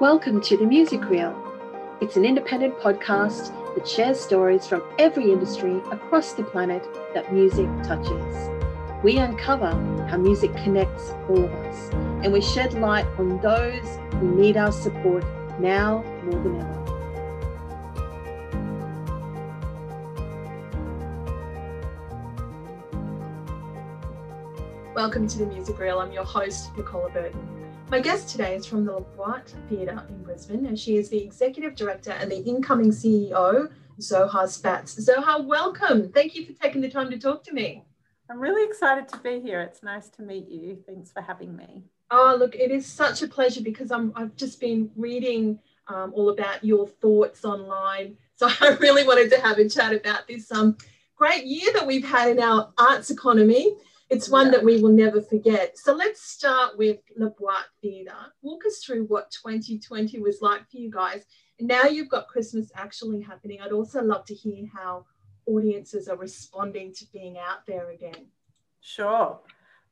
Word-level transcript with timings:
Welcome 0.00 0.40
to 0.40 0.56
The 0.56 0.66
Music 0.66 1.08
Real. 1.08 1.40
It's 2.00 2.16
an 2.16 2.24
independent 2.24 2.76
podcast 2.80 3.54
that 3.76 3.86
shares 3.86 4.18
stories 4.18 4.66
from 4.66 4.82
every 4.98 5.30
industry 5.30 5.76
across 5.92 6.32
the 6.32 6.42
planet 6.42 6.84
that 7.14 7.32
music 7.32 7.68
touches. 7.84 8.50
We 9.04 9.18
uncover 9.18 9.70
how 10.08 10.16
music 10.16 10.52
connects 10.56 11.10
all 11.28 11.44
of 11.44 11.52
us, 11.52 11.92
and 12.24 12.32
we 12.32 12.40
shed 12.40 12.74
light 12.74 13.06
on 13.18 13.40
those 13.40 13.86
who 14.14 14.34
need 14.34 14.56
our 14.56 14.72
support 14.72 15.24
now 15.60 16.02
more 16.24 16.42
than 16.42 16.60
ever. 16.60 16.80
Welcome 24.96 25.28
to 25.28 25.38
the 25.38 25.46
Music 25.46 25.78
Real. 25.78 26.00
I'm 26.00 26.10
your 26.10 26.24
host, 26.24 26.76
Nicola 26.76 27.10
Burton. 27.10 27.53
My 27.90 28.00
guest 28.00 28.30
today 28.30 28.56
is 28.56 28.66
from 28.66 28.84
the 28.84 29.04
Boite 29.16 29.52
Theatre 29.68 30.02
in 30.08 30.22
Brisbane, 30.22 30.66
and 30.66 30.78
she 30.78 30.96
is 30.96 31.10
the 31.10 31.22
Executive 31.22 31.76
Director 31.76 32.12
and 32.12 32.30
the 32.30 32.42
incoming 32.42 32.90
CEO, 32.90 33.70
Zohar 34.00 34.44
Spatz. 34.44 34.98
Zohar, 35.00 35.42
welcome. 35.42 36.10
Thank 36.10 36.34
you 36.34 36.46
for 36.46 36.52
taking 36.54 36.80
the 36.80 36.88
time 36.88 37.10
to 37.10 37.18
talk 37.18 37.44
to 37.44 37.52
me. 37.52 37.84
I'm 38.30 38.40
really 38.40 38.64
excited 38.64 39.06
to 39.08 39.18
be 39.18 39.38
here. 39.38 39.60
It's 39.60 39.82
nice 39.82 40.08
to 40.10 40.22
meet 40.22 40.48
you. 40.48 40.82
Thanks 40.86 41.12
for 41.12 41.20
having 41.20 41.54
me. 41.54 41.84
Oh, 42.10 42.34
look, 42.38 42.54
it 42.56 42.70
is 42.70 42.86
such 42.86 43.22
a 43.22 43.28
pleasure 43.28 43.60
because 43.60 43.92
I'm, 43.92 44.12
I've 44.16 44.34
just 44.34 44.60
been 44.60 44.90
reading 44.96 45.58
um, 45.86 46.12
all 46.14 46.30
about 46.30 46.64
your 46.64 46.88
thoughts 46.88 47.44
online. 47.44 48.16
So 48.36 48.48
I 48.60 48.76
really 48.80 49.06
wanted 49.06 49.30
to 49.30 49.40
have 49.40 49.58
a 49.58 49.68
chat 49.68 49.92
about 49.92 50.26
this 50.26 50.50
um, 50.50 50.76
great 51.16 51.44
year 51.44 51.70
that 51.74 51.86
we've 51.86 52.04
had 52.04 52.30
in 52.30 52.40
our 52.40 52.72
arts 52.78 53.10
economy. 53.10 53.76
It's 54.14 54.28
one 54.28 54.46
yeah. 54.46 54.52
that 54.52 54.64
we 54.64 54.80
will 54.80 54.92
never 54.92 55.20
forget. 55.20 55.76
So 55.76 55.92
let's 55.92 56.22
start 56.22 56.78
with 56.78 56.98
La 57.16 57.30
Boite 57.30 57.64
Theatre. 57.82 58.12
Walk 58.42 58.64
us 58.64 58.78
through 58.84 59.06
what 59.06 59.32
2020 59.32 60.20
was 60.20 60.40
like 60.40 60.70
for 60.70 60.76
you 60.76 60.90
guys. 60.90 61.24
Now 61.58 61.84
you've 61.84 62.08
got 62.08 62.28
Christmas 62.28 62.70
actually 62.76 63.20
happening. 63.22 63.60
I'd 63.60 63.72
also 63.72 64.02
love 64.02 64.24
to 64.26 64.34
hear 64.34 64.66
how 64.72 65.06
audiences 65.46 66.08
are 66.08 66.16
responding 66.16 66.92
to 66.94 67.06
being 67.12 67.38
out 67.38 67.66
there 67.66 67.90
again. 67.90 68.26
Sure. 68.80 69.40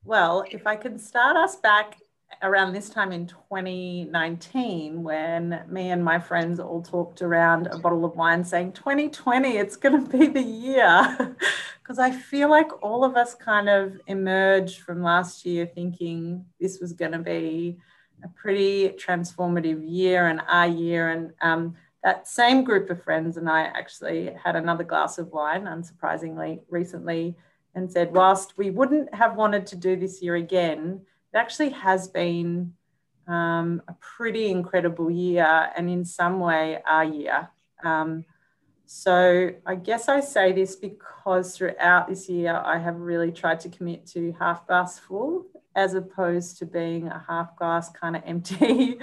Well, 0.04 0.44
if 0.50 0.66
I 0.66 0.76
can 0.76 0.98
start 0.98 1.36
us 1.36 1.56
back 1.56 1.96
around 2.42 2.72
this 2.72 2.88
time 2.88 3.12
in 3.12 3.26
2019 3.26 5.02
when 5.02 5.62
me 5.68 5.90
and 5.90 6.04
my 6.04 6.18
friends 6.18 6.58
all 6.58 6.82
talked 6.82 7.22
around 7.22 7.66
a 7.68 7.78
bottle 7.78 8.04
of 8.04 8.16
wine 8.16 8.42
saying 8.42 8.72
2020 8.72 9.58
it's 9.58 9.76
going 9.76 10.02
to 10.02 10.18
be 10.18 10.26
the 10.26 10.42
year 10.42 11.36
because 11.82 11.98
i 11.98 12.10
feel 12.10 12.48
like 12.48 12.82
all 12.82 13.04
of 13.04 13.16
us 13.16 13.34
kind 13.34 13.68
of 13.68 14.00
emerged 14.06 14.80
from 14.80 15.02
last 15.02 15.44
year 15.44 15.66
thinking 15.66 16.44
this 16.60 16.80
was 16.80 16.92
going 16.92 17.12
to 17.12 17.18
be 17.18 17.76
a 18.24 18.28
pretty 18.28 18.90
transformative 18.90 19.82
year 19.84 20.28
and 20.28 20.40
our 20.48 20.68
year 20.68 21.10
and 21.10 21.32
um, 21.42 21.74
that 22.04 22.28
same 22.28 22.64
group 22.64 22.90
of 22.90 23.02
friends 23.02 23.36
and 23.36 23.48
i 23.48 23.62
actually 23.62 24.30
had 24.42 24.56
another 24.56 24.84
glass 24.84 25.18
of 25.18 25.28
wine 25.32 25.64
unsurprisingly 25.64 26.60
recently 26.68 27.34
and 27.74 27.90
said 27.90 28.12
whilst 28.12 28.56
we 28.56 28.70
wouldn't 28.70 29.12
have 29.14 29.36
wanted 29.36 29.66
to 29.66 29.76
do 29.76 29.96
this 29.96 30.22
year 30.22 30.36
again 30.36 31.00
it 31.32 31.36
actually 31.36 31.70
has 31.70 32.08
been 32.08 32.72
um, 33.26 33.82
a 33.88 33.94
pretty 33.94 34.50
incredible 34.50 35.10
year 35.10 35.70
and 35.76 35.88
in 35.88 36.04
some 36.04 36.40
way 36.40 36.78
our 36.86 37.04
year. 37.04 37.48
Um, 37.84 38.24
so 38.86 39.50
I 39.66 39.74
guess 39.74 40.08
I 40.08 40.20
say 40.20 40.52
this 40.52 40.76
because 40.76 41.56
throughout 41.56 42.08
this 42.08 42.28
year 42.28 42.54
I 42.54 42.78
have 42.78 42.96
really 42.96 43.32
tried 43.32 43.60
to 43.60 43.68
commit 43.68 44.06
to 44.08 44.34
half 44.38 44.66
glass 44.66 44.98
full 44.98 45.46
as 45.74 45.94
opposed 45.94 46.58
to 46.58 46.66
being 46.66 47.08
a 47.08 47.24
half 47.26 47.56
glass 47.56 47.88
kind 47.90 48.16
of 48.16 48.22
empty, 48.26 48.98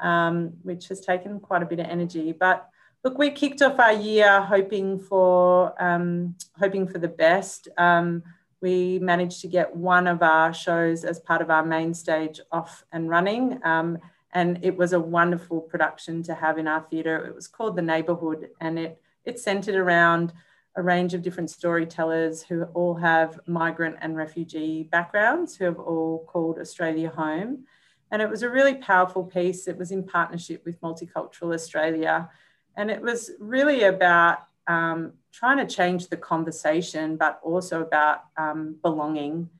um, 0.00 0.52
which 0.62 0.88
has 0.88 1.00
taken 1.00 1.40
quite 1.40 1.62
a 1.62 1.66
bit 1.66 1.80
of 1.80 1.86
energy. 1.86 2.32
But 2.32 2.68
look, 3.04 3.18
we 3.18 3.30
kicked 3.30 3.62
off 3.62 3.78
our 3.78 3.92
year 3.92 4.40
hoping 4.40 4.98
for 4.98 5.74
um, 5.82 6.36
hoping 6.58 6.86
for 6.86 6.98
the 6.98 7.08
best. 7.08 7.68
Um, 7.76 8.22
we 8.60 8.98
managed 8.98 9.40
to 9.42 9.48
get 9.48 9.76
one 9.76 10.06
of 10.06 10.22
our 10.22 10.52
shows 10.52 11.04
as 11.04 11.20
part 11.20 11.42
of 11.42 11.50
our 11.50 11.64
main 11.64 11.94
stage 11.94 12.40
off 12.50 12.84
and 12.92 13.08
running. 13.08 13.60
Um, 13.64 13.98
and 14.32 14.58
it 14.62 14.76
was 14.76 14.92
a 14.92 15.00
wonderful 15.00 15.60
production 15.60 16.22
to 16.24 16.34
have 16.34 16.58
in 16.58 16.68
our 16.68 16.84
theatre. 16.90 17.24
It 17.24 17.34
was 17.34 17.46
called 17.46 17.76
The 17.76 17.82
Neighbourhood, 17.82 18.50
and 18.60 18.78
it, 18.78 19.00
it 19.28 19.38
centered 19.38 19.74
around 19.74 20.32
a 20.74 20.82
range 20.82 21.12
of 21.12 21.22
different 21.22 21.50
storytellers 21.50 22.42
who 22.42 22.62
all 22.74 22.94
have 22.94 23.40
migrant 23.46 23.96
and 24.00 24.16
refugee 24.16 24.84
backgrounds, 24.84 25.56
who 25.56 25.64
have 25.64 25.78
all 25.78 26.24
called 26.26 26.58
Australia 26.58 27.10
home. 27.10 27.64
And 28.10 28.22
it 28.22 28.30
was 28.30 28.42
a 28.42 28.48
really 28.48 28.76
powerful 28.76 29.24
piece. 29.24 29.68
It 29.68 29.76
was 29.76 29.90
in 29.90 30.02
partnership 30.04 30.64
with 30.64 30.80
Multicultural 30.80 31.52
Australia. 31.52 32.30
And 32.76 32.90
it 32.90 33.02
was 33.02 33.32
really 33.38 33.82
about 33.84 34.38
um, 34.66 35.12
trying 35.32 35.58
to 35.58 35.66
change 35.66 36.08
the 36.08 36.16
conversation, 36.16 37.16
but 37.16 37.40
also 37.42 37.82
about 37.82 38.20
um, 38.36 38.76
belonging. 38.82 39.50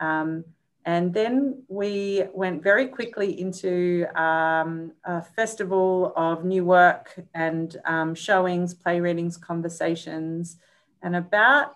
Um, 0.00 0.44
and 0.88 1.12
then 1.12 1.64
we 1.68 2.24
went 2.32 2.62
very 2.62 2.86
quickly 2.86 3.38
into 3.38 4.06
um, 4.18 4.92
a 5.04 5.20
festival 5.20 6.14
of 6.16 6.46
new 6.46 6.64
work 6.64 7.14
and 7.34 7.76
um, 7.84 8.14
showings, 8.14 8.72
play 8.72 8.98
readings, 8.98 9.36
conversations. 9.36 10.56
And 11.02 11.14
about 11.14 11.74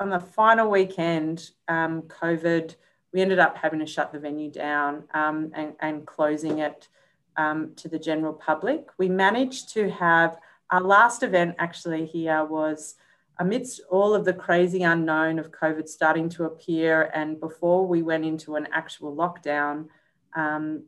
on 0.00 0.10
the 0.10 0.18
final 0.18 0.68
weekend, 0.68 1.50
um, 1.68 2.02
COVID, 2.02 2.74
we 3.12 3.22
ended 3.22 3.38
up 3.38 3.58
having 3.58 3.78
to 3.78 3.86
shut 3.86 4.12
the 4.12 4.18
venue 4.18 4.50
down 4.50 5.04
and, 5.14 5.74
and, 5.78 6.04
closing 6.04 6.58
it 6.58 6.88
to 7.36 7.88
the 7.88 7.98
general 8.00 8.32
public. 8.32 8.88
We 8.98 9.08
managed 9.08 9.72
to 9.74 9.88
have 9.88 10.36
our 10.72 10.80
last 10.80 11.22
event 11.22 11.54
actually 11.60 12.06
here 12.06 12.44
was 12.44 12.96
amidst 13.38 13.80
all 13.90 14.14
of 14.14 14.24
the 14.24 14.32
crazy 14.32 14.82
unknown 14.82 15.38
of 15.38 15.50
COVID 15.50 15.88
starting 15.88 16.28
to 16.30 16.44
appear, 16.44 17.10
and 17.14 17.38
before 17.38 17.86
we 17.86 18.02
went 18.02 18.24
into 18.24 18.56
an 18.56 18.66
actual 18.72 19.14
lockdown, 19.14 19.86
um, 20.34 20.84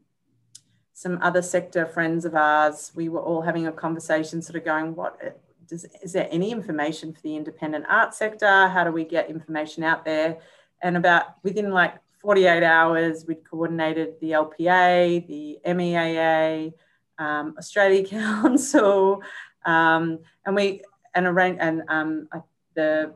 some 0.95 1.19
other 1.23 1.43
sector 1.43 1.87
friends 1.87 2.25
of 2.25 2.35
ours, 2.35 2.91
we 2.95 3.09
were 3.09 3.21
all 3.21 3.43
having 3.43 3.67
a 3.67 3.73
conversation, 3.73 4.43
sort 4.43 4.57
of 4.57 4.65
going, 4.65 4.95
"What 4.95 5.39
does, 5.67 5.85
is 6.03 6.13
there 6.13 6.29
any 6.31 6.51
information 6.51 7.13
for 7.13 7.21
the 7.21 7.37
independent 7.37 7.85
art 7.89 8.15
sector? 8.15 8.69
How 8.69 8.85
do 8.85 8.91
we 8.91 9.05
get 9.05 9.31
information 9.31 9.85
out 9.85 10.05
there?" 10.05 10.39
And 10.83 10.97
about 10.97 11.37
within 11.43 11.71
like 11.71 11.95
48 12.21 12.63
hours, 12.63 13.27
we'd 13.27 13.49
coordinated 13.49 14.15
the 14.21 14.33
LPA, 14.33 15.27
the 15.27 15.59
MEAA, 15.65 16.73
um, 17.19 17.55
Australia 17.59 18.05
Council, 18.09 19.23
um, 19.65 20.19
and 20.47 20.57
we 20.57 20.83
and 21.19 21.27
arrange 21.27 21.59
and 21.61 21.83
um, 21.89 22.29
the 22.75 23.13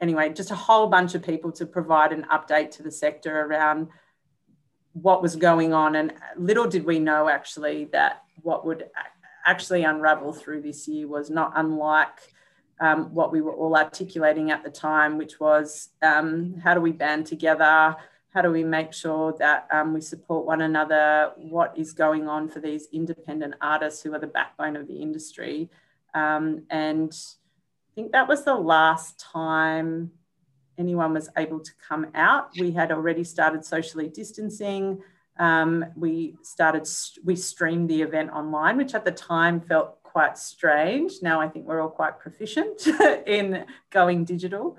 anyway, 0.00 0.30
just 0.30 0.50
a 0.50 0.54
whole 0.54 0.86
bunch 0.86 1.14
of 1.14 1.22
people 1.22 1.52
to 1.52 1.66
provide 1.66 2.12
an 2.12 2.26
update 2.32 2.70
to 2.72 2.82
the 2.82 2.90
sector 2.90 3.42
around 3.42 3.88
what 4.94 5.20
was 5.20 5.36
going 5.36 5.74
on. 5.74 5.96
And 5.96 6.14
little 6.36 6.66
did 6.66 6.84
we 6.84 6.98
know 6.98 7.28
actually 7.28 7.84
that 7.92 8.22
what 8.42 8.64
would 8.64 8.88
actually 9.46 9.84
unravel 9.84 10.32
through 10.32 10.62
this 10.62 10.88
year 10.88 11.06
was 11.06 11.28
not 11.28 11.52
unlike 11.56 12.32
um, 12.80 13.14
what 13.14 13.30
we 13.30 13.42
were 13.42 13.52
all 13.52 13.76
articulating 13.76 14.50
at 14.50 14.64
the 14.64 14.70
time, 14.70 15.18
which 15.18 15.38
was 15.38 15.90
um, 16.00 16.54
how 16.64 16.72
do 16.72 16.80
we 16.80 16.92
band 16.92 17.26
together? 17.26 17.94
How 18.32 18.40
do 18.40 18.50
we 18.50 18.64
make 18.64 18.94
sure 18.94 19.34
that 19.38 19.68
um, 19.70 19.92
we 19.92 20.00
support 20.00 20.46
one 20.46 20.62
another? 20.62 21.32
What 21.36 21.76
is 21.76 21.92
going 21.92 22.28
on 22.28 22.48
for 22.48 22.60
these 22.60 22.88
independent 22.92 23.56
artists 23.60 24.02
who 24.02 24.14
are 24.14 24.18
the 24.18 24.26
backbone 24.26 24.76
of 24.76 24.86
the 24.86 24.96
industry? 24.96 25.68
Um, 26.14 26.64
and 26.70 27.12
I 27.12 27.90
think 27.94 28.12
that 28.12 28.28
was 28.28 28.44
the 28.44 28.54
last 28.54 29.18
time 29.20 30.12
anyone 30.78 31.12
was 31.12 31.28
able 31.36 31.60
to 31.60 31.70
come 31.86 32.06
out. 32.14 32.50
We 32.58 32.72
had 32.72 32.90
already 32.90 33.24
started 33.24 33.64
socially 33.64 34.08
distancing. 34.08 35.02
Um, 35.38 35.84
we 35.96 36.36
started, 36.42 36.88
we 37.24 37.36
streamed 37.36 37.88
the 37.90 38.02
event 38.02 38.30
online, 38.30 38.76
which 38.76 38.94
at 38.94 39.04
the 39.04 39.12
time 39.12 39.60
felt 39.60 40.02
quite 40.02 40.36
strange. 40.36 41.14
Now 41.22 41.40
I 41.40 41.48
think 41.48 41.66
we're 41.66 41.80
all 41.80 41.88
quite 41.88 42.18
proficient 42.18 42.86
in 43.26 43.64
going 43.90 44.24
digital. 44.24 44.76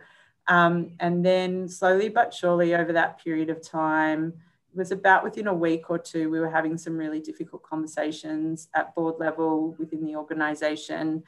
Um, 0.47 0.91
and 0.99 1.23
then 1.25 1.67
slowly 1.69 2.09
but 2.09 2.33
surely 2.33 2.75
over 2.75 2.93
that 2.93 3.23
period 3.23 3.49
of 3.49 3.61
time, 3.61 4.33
was 4.73 4.91
about 4.91 5.23
within 5.23 5.47
a 5.47 5.53
week 5.53 5.89
or 5.89 5.97
two, 5.97 6.29
we 6.29 6.39
were 6.39 6.49
having 6.49 6.77
some 6.77 6.97
really 6.97 7.19
difficult 7.19 7.63
conversations 7.63 8.69
at 8.73 8.95
board 8.95 9.15
level 9.19 9.75
within 9.77 10.05
the 10.05 10.15
organisation, 10.15 11.23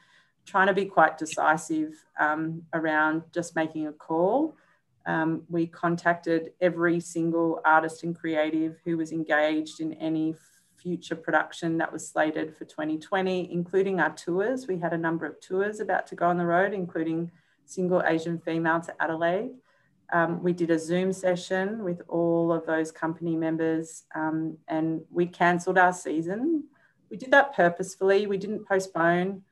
trying 0.46 0.66
to 0.66 0.74
be 0.74 0.84
quite 0.84 1.18
decisive 1.18 2.04
um, 2.18 2.62
around 2.72 3.22
just 3.32 3.56
making 3.56 3.86
a 3.86 3.92
call. 3.92 4.56
Um, 5.06 5.42
we 5.50 5.66
contacted 5.66 6.52
every 6.60 7.00
single 7.00 7.60
artist 7.64 8.04
and 8.04 8.16
creative 8.16 8.78
who 8.84 8.96
was 8.96 9.12
engaged 9.12 9.80
in 9.80 9.92
any 9.94 10.34
future 10.76 11.16
production 11.16 11.78
that 11.78 11.92
was 11.92 12.08
slated 12.08 12.56
for 12.56 12.64
2020, 12.64 13.52
including 13.52 14.00
our 14.00 14.14
tours. 14.14 14.66
We 14.66 14.78
had 14.78 14.92
a 14.92 14.98
number 14.98 15.26
of 15.26 15.40
tours 15.40 15.80
about 15.80 16.06
to 16.08 16.14
go 16.14 16.26
on 16.26 16.38
the 16.38 16.46
road, 16.46 16.72
including 16.72 17.30
single 17.64 18.02
Asian 18.06 18.38
female 18.38 18.80
to 18.80 19.02
Adelaide. 19.02 19.50
Um, 20.14 20.42
we 20.42 20.52
did 20.52 20.70
a 20.70 20.78
Zoom 20.78 21.12
session 21.12 21.84
with 21.84 22.00
all 22.08 22.52
of 22.52 22.64
those 22.64 22.90
company 22.90 23.36
members 23.36 24.04
um, 24.14 24.56
and 24.68 25.02
we 25.10 25.26
cancelled 25.26 25.76
our 25.76 25.92
season 25.92 26.64
we 27.14 27.18
did 27.18 27.30
that 27.30 27.54
purposefully. 27.54 28.26
We 28.26 28.38
didn't 28.38 28.66
postpone. 28.66 29.42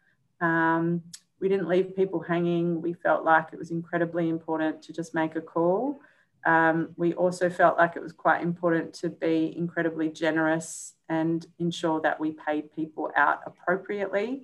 Um, 0.40 1.02
we 1.40 1.48
didn't 1.48 1.68
leave 1.68 1.94
people 1.94 2.18
hanging. 2.18 2.82
We 2.82 2.92
felt 2.92 3.24
like 3.24 3.50
it 3.52 3.58
was 3.58 3.70
incredibly 3.70 4.28
important 4.28 4.82
to 4.82 4.92
just 4.92 5.14
make 5.14 5.36
a 5.36 5.40
call. 5.40 6.00
Um, 6.44 6.88
we 6.96 7.14
also 7.14 7.48
felt 7.48 7.78
like 7.78 7.94
it 7.94 8.02
was 8.02 8.10
quite 8.10 8.42
important 8.42 8.94
to 8.94 9.10
be 9.10 9.54
incredibly 9.56 10.08
generous 10.08 10.94
and 11.08 11.46
ensure 11.60 12.00
that 12.00 12.18
we 12.18 12.32
paid 12.32 12.72
people 12.74 13.12
out 13.16 13.42
appropriately. 13.46 14.42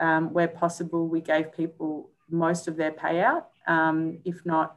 Um, 0.00 0.32
where 0.32 0.46
possible, 0.46 1.08
we 1.08 1.20
gave 1.20 1.52
people 1.52 2.10
most 2.30 2.68
of 2.68 2.76
their 2.76 2.92
payout, 2.92 3.46
um, 3.66 4.20
if 4.24 4.46
not 4.46 4.76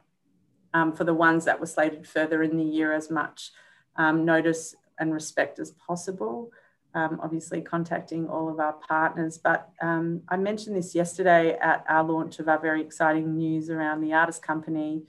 um, 0.74 0.92
for 0.92 1.04
the 1.04 1.14
ones 1.14 1.46
that 1.46 1.58
were 1.58 1.66
slated 1.66 2.06
further 2.06 2.42
in 2.42 2.58
the 2.58 2.64
year, 2.64 2.92
as 2.92 3.10
much 3.10 3.50
um, 3.96 4.24
notice 4.24 4.74
and 4.98 5.14
respect 5.14 5.58
as 5.58 5.70
possible. 5.70 6.50
Um, 6.94 7.18
obviously, 7.22 7.60
contacting 7.60 8.28
all 8.28 8.48
of 8.48 8.60
our 8.60 8.74
partners. 8.74 9.38
But 9.38 9.70
I 9.80 10.36
mentioned 10.36 10.76
this 10.76 10.94
yesterday 10.94 11.56
at 11.58 11.84
our 11.88 12.04
launch 12.04 12.38
of 12.38 12.48
our 12.48 12.58
very 12.58 12.82
exciting 12.82 13.36
news 13.36 13.70
around 13.70 14.02
the 14.02 14.12
artist 14.12 14.42
company 14.42 15.02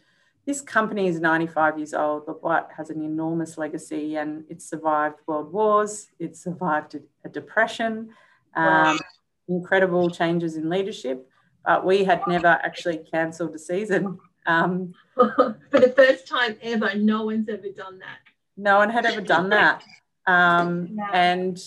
this 0.45 0.61
company 0.61 1.07
is 1.07 1.19
95 1.19 1.79
years 1.79 1.93
old. 1.93 2.27
La 2.27 2.33
Boite 2.35 2.71
has 2.77 2.91
an 2.91 3.03
enormous 3.03 3.57
legacy 3.57 4.15
and 4.15 4.45
it's 4.47 4.65
survived 4.69 5.15
world 5.25 5.51
wars, 5.51 6.09
it's 6.19 6.43
survived 6.43 6.95
a, 7.23 7.29
depression, 7.29 8.09
um, 8.55 8.99
incredible 9.47 10.09
changes 10.09 10.55
in 10.55 10.69
leadership. 10.69 11.27
But 11.65 11.83
we 11.83 12.03
had 12.03 12.21
never 12.27 12.47
actually 12.47 12.97
cancelled 12.97 13.55
a 13.55 13.59
season. 13.59 14.19
Um, 14.45 14.93
For 15.15 15.57
the 15.71 15.93
first 15.95 16.27
time 16.27 16.57
ever, 16.61 16.93
no 16.95 17.25
one's 17.25 17.47
ever 17.49 17.69
done 17.75 17.99
that. 17.99 18.17
No 18.57 18.77
one 18.77 18.89
had 18.89 19.05
ever 19.05 19.21
done 19.21 19.49
that. 19.49 19.83
Um, 20.27 20.89
yeah. 20.97 21.09
And, 21.13 21.61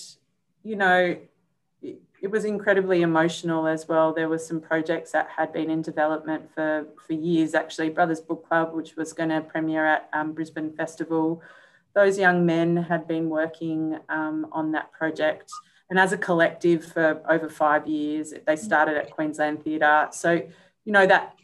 you 0.63 0.77
know, 0.77 1.17
it 2.21 2.31
was 2.31 2.45
incredibly 2.45 3.03
emotional 3.03 3.67
as 3.67 3.87
well. 3.87 4.13
There 4.13 4.29
were 4.29 4.39
some 4.39 4.61
projects 4.61 5.13
that 5.13 5.29
had 5.35 5.53
been 5.53 5.71
in 5.71 5.83
development 5.83 6.51
for, 6.53 6.87
for 7.07 7.13
years, 7.13 7.55
actually. 7.55 7.91
Brothers 7.91 8.21
Book 8.21 8.47
Club, 8.47 8.75
which 8.75 8.97
was 8.97 9.13
going 9.13 9.29
to 9.29 9.41
premiere 9.41 9.87
at 9.87 10.09
um, 10.13 10.33
Brisbane 10.33 10.73
Festival. 10.73 11.43
Those 11.95 12.19
young 12.19 12.45
men 12.45 12.77
had 12.77 13.07
been 13.07 13.29
working 13.29 13.99
um, 14.09 14.47
on 14.53 14.73
that 14.73 14.93
project. 14.93 15.51
And 15.91 15.99
as 15.99 16.13
a 16.13 16.19
collective 16.19 16.85
for 16.85 17.23
over 17.29 17.49
five 17.49 17.87
years, 17.87 18.35
they 18.47 18.57
started 18.57 18.97
at 18.97 19.11
Queensland 19.11 19.63
Theatre. 19.63 20.09
So, 20.11 20.33
you 20.33 20.93
know, 20.93 21.07
that 21.07 21.38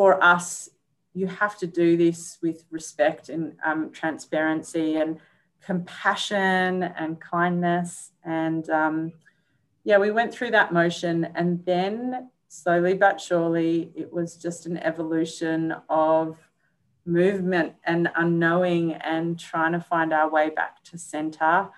for 0.00 0.24
us, 0.24 0.70
you 1.12 1.26
have 1.26 1.58
to 1.58 1.66
do 1.66 1.94
this 1.94 2.38
with 2.40 2.64
respect 2.70 3.28
and 3.28 3.54
um, 3.62 3.90
transparency 3.92 4.96
and 4.96 5.18
compassion 5.62 6.84
and 6.84 7.20
kindness 7.20 8.12
and 8.24 8.70
um, 8.70 9.12
yeah, 9.84 9.98
we 9.98 10.10
went 10.10 10.32
through 10.32 10.52
that 10.52 10.72
motion 10.72 11.28
and 11.34 11.62
then 11.66 12.30
slowly 12.48 12.94
but 12.94 13.20
surely 13.20 13.92
it 13.94 14.10
was 14.10 14.38
just 14.38 14.64
an 14.64 14.78
evolution 14.78 15.74
of 15.90 16.38
movement 17.04 17.74
and 17.84 18.08
unknowing 18.16 18.94
and 18.94 19.38
trying 19.38 19.72
to 19.72 19.80
find 19.80 20.14
our 20.14 20.30
way 20.30 20.48
back 20.48 20.82
to 20.84 20.96
center. 20.96 21.68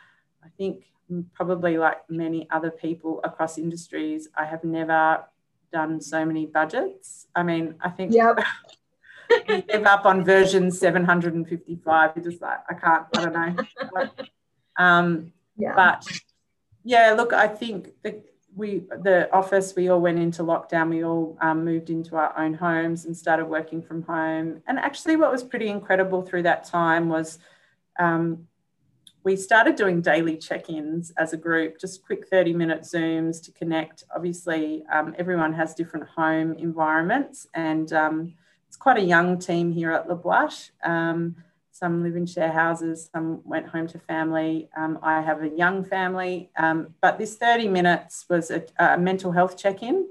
I 0.45 0.49
think 0.57 0.85
probably 1.33 1.77
like 1.77 2.09
many 2.09 2.47
other 2.53 2.71
people 2.71 3.21
across 3.25 3.59
industries, 3.59 4.29
I 4.37 4.45
have 4.45 4.63
never 4.63 5.25
done 5.73 6.01
so 6.01 6.25
many 6.25 6.47
budgets. 6.47 7.27
I 7.35 7.43
mean, 7.43 7.75
I 7.81 7.91
think 7.91 8.13
yep. 8.13 8.39
we 9.49 9.63
give 9.63 9.85
up 9.85 10.05
on 10.07 10.25
version 10.25 10.71
755. 10.71 12.13
You're 12.15 12.25
just 12.25 12.43
like, 12.43 12.59
I 12.69 12.75
can't, 12.75 13.07
I 13.17 13.25
don't 13.25 13.33
know. 13.33 14.09
um, 14.77 15.33
yeah. 15.57 15.75
But 15.75 16.07
yeah, 16.85 17.13
look, 17.13 17.33
I 17.33 17.49
think 17.49 17.91
the, 18.03 18.23
we 18.55 18.81
the 19.03 19.33
office 19.33 19.75
we 19.75 19.89
all 19.89 20.01
went 20.01 20.19
into 20.19 20.43
lockdown. 20.43 20.91
We 20.91 21.05
all 21.05 21.39
um, 21.41 21.65
moved 21.65 21.91
into 21.91 22.17
our 22.17 22.37
own 22.39 22.55
homes 22.55 23.07
and 23.07 23.17
started 23.17 23.47
working 23.47 23.83
from 23.83 24.03
home. 24.03 24.63
And 24.67 24.79
actually, 24.79 25.17
what 25.17 25.33
was 25.33 25.43
pretty 25.43 25.69
incredible 25.69 26.23
through 26.23 26.43
that 26.43 26.65
time 26.65 27.09
was 27.09 27.39
um, 27.99 28.47
we 29.25 29.37
started 29.37 29.77
doing 29.77 30.01
daily 30.01 30.37
check-ins 30.37 31.11
as 31.13 31.33
a 31.33 31.37
group, 31.37 31.79
just 31.79 32.05
quick 32.05 32.29
30-minute 32.31 32.83
Zooms 32.83 33.43
to 33.45 33.53
connect. 33.53 34.05
Obviously, 34.15 34.83
um, 34.93 35.15
everyone 35.19 35.53
has 35.53 35.75
different 35.75 36.09
home 36.09 36.55
environments, 36.55 37.47
and 37.55 37.93
um, 37.93 38.35
it's 38.67 38.77
quite 38.77 38.97
a 38.97 39.05
young 39.05 39.39
team 39.39 39.71
here 39.71 39.93
at 39.93 40.09
La 40.09 40.17
Boite. 40.17 40.71
Um, 40.83 41.37
some 41.71 42.03
live 42.03 42.17
in 42.17 42.27
share 42.27 42.53
houses, 42.53 43.09
some 43.13 43.41
went 43.45 43.67
home 43.67 43.87
to 43.89 43.99
family. 43.99 44.69
Um, 44.77 44.99
I 45.03 45.21
have 45.23 45.43
a 45.43 45.49
young 45.49 45.85
family, 45.85 46.51
um, 46.57 46.95
but 47.01 47.19
this 47.19 47.37
30 47.37 47.69
minutes 47.69 48.27
was 48.29 48.51
a, 48.51 48.65
a 48.79 48.99
mental 48.99 49.33
health 49.33 49.57
check 49.57 49.83
in 49.83 50.07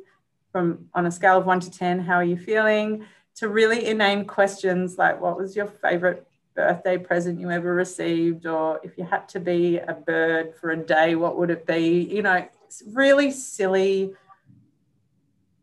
from 0.51 0.89
on 0.93 1.05
a 1.05 1.11
scale 1.11 1.37
of 1.37 1.45
one 1.45 1.59
to 1.59 1.71
10, 1.71 1.99
how 1.99 2.15
are 2.15 2.23
you 2.23 2.37
feeling? 2.37 3.05
To 3.35 3.47
really 3.47 3.87
inane 3.87 4.25
questions 4.25 4.97
like, 4.97 5.21
what 5.21 5.37
was 5.37 5.55
your 5.55 5.67
favorite 5.67 6.27
birthday 6.55 6.97
present 6.97 7.39
you 7.39 7.49
ever 7.49 7.73
received? 7.73 8.45
Or 8.45 8.79
if 8.83 8.97
you 8.97 9.03
had 9.03 9.27
to 9.29 9.39
be 9.39 9.77
a 9.77 9.93
bird 9.93 10.55
for 10.55 10.71
a 10.71 10.77
day, 10.77 11.15
what 11.15 11.37
would 11.37 11.49
it 11.49 11.65
be? 11.65 12.07
You 12.11 12.21
know, 12.21 12.47
really 12.87 13.31
silly, 13.31 14.13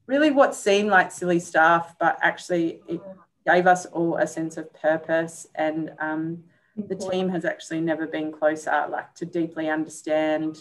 really 0.07 0.31
what 0.31 0.55
seemed 0.55 0.91
like 0.91 1.13
silly 1.13 1.41
stuff, 1.41 1.95
but 1.99 2.19
actually 2.23 2.81
it 2.89 3.01
gave 3.47 3.67
us 3.67 3.87
all 3.87 4.17
a 4.17 4.27
sense 4.27 4.57
of 4.57 4.73
purpose 4.75 5.47
and 5.55 5.93
um, 6.01 6.45
the 6.87 6.95
team 6.95 7.29
has 7.29 7.45
actually 7.45 7.81
never 7.81 8.07
been 8.07 8.31
closer 8.31 8.87
like 8.91 9.15
to 9.15 9.25
deeply 9.25 9.69
understand 9.69 10.59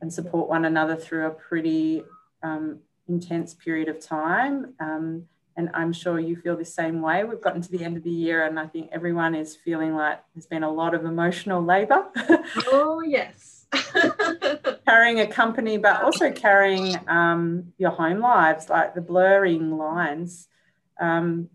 and 0.00 0.12
support 0.12 0.48
one 0.48 0.66
another 0.66 0.94
through 0.94 1.26
a 1.26 1.30
pretty 1.30 2.04
um, 2.42 2.78
intense 3.08 3.54
period 3.54 3.88
of 3.88 3.98
time 3.98 4.74
um, 4.80 5.24
and 5.56 5.70
i'm 5.74 5.92
sure 5.92 6.18
you 6.18 6.36
feel 6.36 6.56
the 6.56 6.64
same 6.64 7.00
way. 7.00 7.24
We've 7.24 7.40
gotten 7.40 7.62
to 7.62 7.70
the 7.70 7.84
end 7.84 7.96
of 7.96 8.02
the 8.02 8.10
year 8.10 8.44
and 8.46 8.58
i 8.58 8.66
think 8.66 8.90
everyone 8.92 9.34
is 9.34 9.56
feeling 9.56 9.94
like 9.94 10.22
there's 10.34 10.46
been 10.46 10.62
a 10.62 10.70
lot 10.70 10.94
of 10.94 11.04
emotional 11.04 11.62
labor 11.62 12.06
oh 12.72 13.02
yes. 13.06 13.66
Carrying 14.86 15.20
a 15.20 15.26
company 15.26 15.76
but 15.76 16.02
also 16.02 16.30
carrying 16.30 16.96
um, 17.08 17.72
your 17.78 17.90
home 17.90 18.20
lives 18.20 18.68
like 18.68 18.94
the 18.94 19.00
blurring 19.00 19.76
lines. 19.76 20.48
Um, 21.00 21.50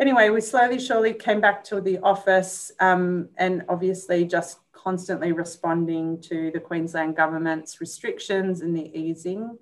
anyway, 0.00 0.30
we 0.30 0.40
slowly, 0.40 0.80
surely 0.80 1.14
came 1.14 1.40
back 1.40 1.62
to 1.64 1.80
the 1.80 1.98
office 1.98 2.72
um, 2.80 3.28
and 3.36 3.64
obviously 3.68 4.24
just 4.24 4.58
constantly 4.72 5.32
responding 5.32 6.20
to 6.20 6.50
the 6.52 6.60
Queensland 6.60 7.16
government's 7.16 7.80
restrictions 7.80 8.62
and 8.62 8.76
the 8.76 8.90
easing. 8.98 9.58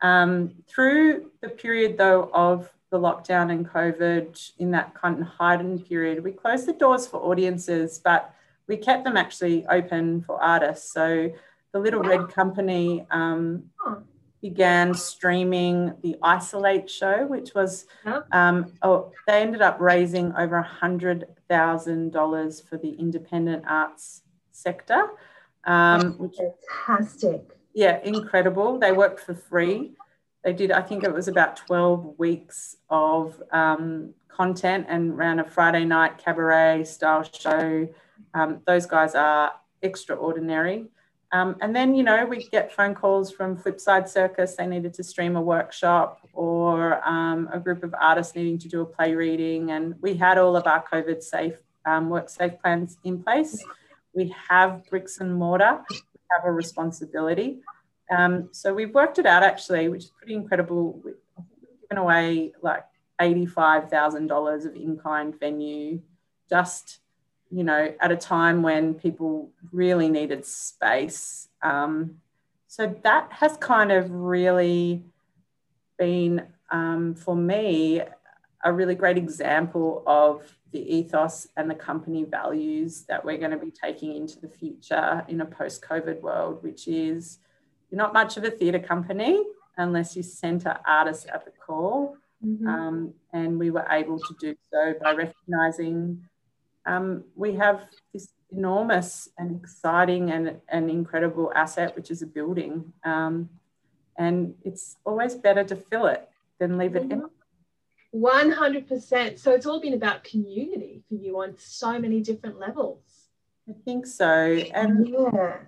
Um, 0.00 0.54
through 0.68 1.30
the 1.42 1.48
period, 1.48 1.98
though, 1.98 2.30
of 2.32 2.70
the 2.90 2.98
lockdown 2.98 3.52
and 3.52 3.68
COVID, 3.68 4.52
in 4.58 4.70
that 4.72 4.94
kind 4.94 5.20
of 5.20 5.26
heightened 5.26 5.86
period, 5.88 6.22
we 6.24 6.32
closed 6.32 6.66
the 6.66 6.72
doors 6.72 7.06
for 7.06 7.18
audiences, 7.20 8.00
but 8.02 8.34
we 8.66 8.76
kept 8.76 9.04
them 9.04 9.16
actually 9.16 9.64
open 9.66 10.22
for 10.22 10.42
artists. 10.42 10.92
So 10.92 11.30
the 11.72 11.78
Little 11.78 12.02
Red 12.02 12.28
Company 12.28 13.06
um, 13.10 13.64
began 14.42 14.94
streaming 14.94 15.94
the 16.02 16.16
Isolate 16.22 16.90
show, 16.90 17.26
which 17.26 17.54
was, 17.54 17.86
um, 18.32 18.72
oh, 18.82 19.12
they 19.26 19.40
ended 19.40 19.62
up 19.62 19.80
raising 19.80 20.34
over 20.34 20.58
a 20.58 20.68
$100,000 20.82 22.68
for 22.68 22.76
the 22.76 22.90
independent 22.90 23.64
arts 23.68 24.22
sector. 24.50 25.10
Um, 25.64 26.18
which, 26.18 26.36
Fantastic. 26.86 27.56
Yeah, 27.74 28.00
incredible. 28.02 28.78
They 28.78 28.92
worked 28.92 29.20
for 29.20 29.34
free. 29.34 29.92
They 30.44 30.52
did, 30.52 30.72
I 30.72 30.80
think 30.80 31.04
it 31.04 31.12
was 31.12 31.28
about 31.28 31.56
12 31.56 32.18
weeks 32.18 32.76
of 32.88 33.42
um, 33.52 34.14
content 34.28 34.86
and 34.88 35.16
ran 35.16 35.38
a 35.38 35.44
Friday 35.44 35.84
night 35.84 36.18
cabaret 36.18 36.84
style 36.84 37.22
show. 37.22 37.88
Um, 38.32 38.60
those 38.66 38.86
guys 38.86 39.14
are 39.14 39.52
extraordinary. 39.82 40.86
Um, 41.32 41.56
and 41.60 41.76
then, 41.76 41.94
you 41.94 42.02
know, 42.02 42.24
we 42.24 42.48
get 42.48 42.72
phone 42.72 42.94
calls 42.94 43.30
from 43.30 43.56
Flipside 43.56 44.08
Circus. 44.08 44.56
They 44.56 44.66
needed 44.66 44.94
to 44.94 45.04
stream 45.04 45.36
a 45.36 45.42
workshop 45.42 46.26
or 46.32 47.06
um, 47.06 47.48
a 47.52 47.60
group 47.60 47.84
of 47.84 47.94
artists 48.00 48.34
needing 48.34 48.58
to 48.58 48.68
do 48.68 48.80
a 48.80 48.86
play 48.86 49.14
reading. 49.14 49.70
And 49.70 49.94
we 50.00 50.14
had 50.14 50.38
all 50.38 50.56
of 50.56 50.66
our 50.66 50.84
COVID 50.92 51.22
safe, 51.22 51.54
um, 51.84 52.10
work 52.10 52.28
safe 52.28 52.60
plans 52.60 52.98
in 53.04 53.22
place. 53.22 53.62
We 54.12 54.34
have 54.48 54.84
bricks 54.90 55.20
and 55.20 55.34
mortar, 55.34 55.84
we 55.88 55.98
have 56.32 56.44
a 56.44 56.50
responsibility. 56.50 57.60
Um, 58.10 58.48
so 58.52 58.74
we've 58.74 58.92
worked 58.92 59.18
it 59.18 59.26
out 59.26 59.42
actually, 59.42 59.88
which 59.88 60.04
is 60.04 60.10
pretty 60.10 60.34
incredible. 60.34 61.00
We've 61.04 61.14
given 61.82 61.98
away 61.98 62.52
like 62.62 62.84
$85,000 63.20 64.66
of 64.66 64.74
in 64.74 64.98
kind 64.98 65.38
venue 65.38 66.00
just 66.48 67.00
you 67.50 67.64
know, 67.64 67.92
at 68.00 68.12
a 68.12 68.16
time 68.16 68.62
when 68.62 68.94
people 68.94 69.50
really 69.72 70.08
needed 70.08 70.46
space. 70.46 71.48
Um, 71.62 72.18
so 72.68 72.94
that 73.02 73.32
has 73.32 73.56
kind 73.56 73.90
of 73.90 74.10
really 74.10 75.04
been, 75.98 76.46
um, 76.70 77.14
for 77.14 77.34
me, 77.34 78.02
a 78.64 78.72
really 78.72 78.94
great 78.94 79.18
example 79.18 80.04
of 80.06 80.56
the 80.72 80.96
ethos 80.96 81.48
and 81.56 81.68
the 81.68 81.74
company 81.74 82.22
values 82.22 83.02
that 83.08 83.24
we're 83.24 83.38
going 83.38 83.50
to 83.50 83.56
be 83.56 83.72
taking 83.72 84.14
into 84.14 84.38
the 84.38 84.48
future 84.48 85.24
in 85.26 85.40
a 85.40 85.46
post 85.46 85.82
COVID 85.82 86.20
world, 86.20 86.62
which 86.62 86.86
is, 86.86 87.38
you're 87.90 87.98
not 87.98 88.12
much 88.12 88.36
of 88.36 88.44
a 88.44 88.50
theatre 88.50 88.78
company 88.78 89.42
unless 89.76 90.16
you 90.16 90.22
centre 90.22 90.78
artists 90.86 91.26
at 91.32 91.44
the 91.44 91.50
core. 91.50 92.14
Mm-hmm. 92.44 92.66
Um, 92.66 93.14
and 93.32 93.58
we 93.58 93.70
were 93.70 93.86
able 93.90 94.18
to 94.18 94.34
do 94.40 94.56
so 94.72 94.94
by 95.02 95.12
recognising 95.12 96.22
um, 96.86 97.24
we 97.34 97.54
have 97.54 97.82
this 98.12 98.28
enormous 98.50 99.28
and 99.38 99.60
exciting 99.60 100.30
and 100.30 100.60
an 100.68 100.90
incredible 100.90 101.52
asset, 101.54 101.94
which 101.94 102.10
is 102.10 102.22
a 102.22 102.26
building. 102.26 102.92
Um, 103.04 103.48
and 104.16 104.54
it's 104.64 104.96
always 105.04 105.34
better 105.34 105.64
to 105.64 105.76
fill 105.76 106.06
it 106.06 106.28
than 106.58 106.78
leave 106.78 106.96
it 106.96 107.10
empty. 107.10 107.26
100%. 108.14 109.38
So 109.38 109.52
it's 109.52 109.66
all 109.66 109.80
been 109.80 109.94
about 109.94 110.24
community 110.24 111.02
for 111.08 111.14
you 111.14 111.40
on 111.40 111.54
so 111.58 111.98
many 111.98 112.20
different 112.20 112.58
levels. 112.58 113.02
I 113.68 113.72
think 113.84 114.06
so. 114.06 114.26
And 114.74 115.08
yeah. 115.08 115.58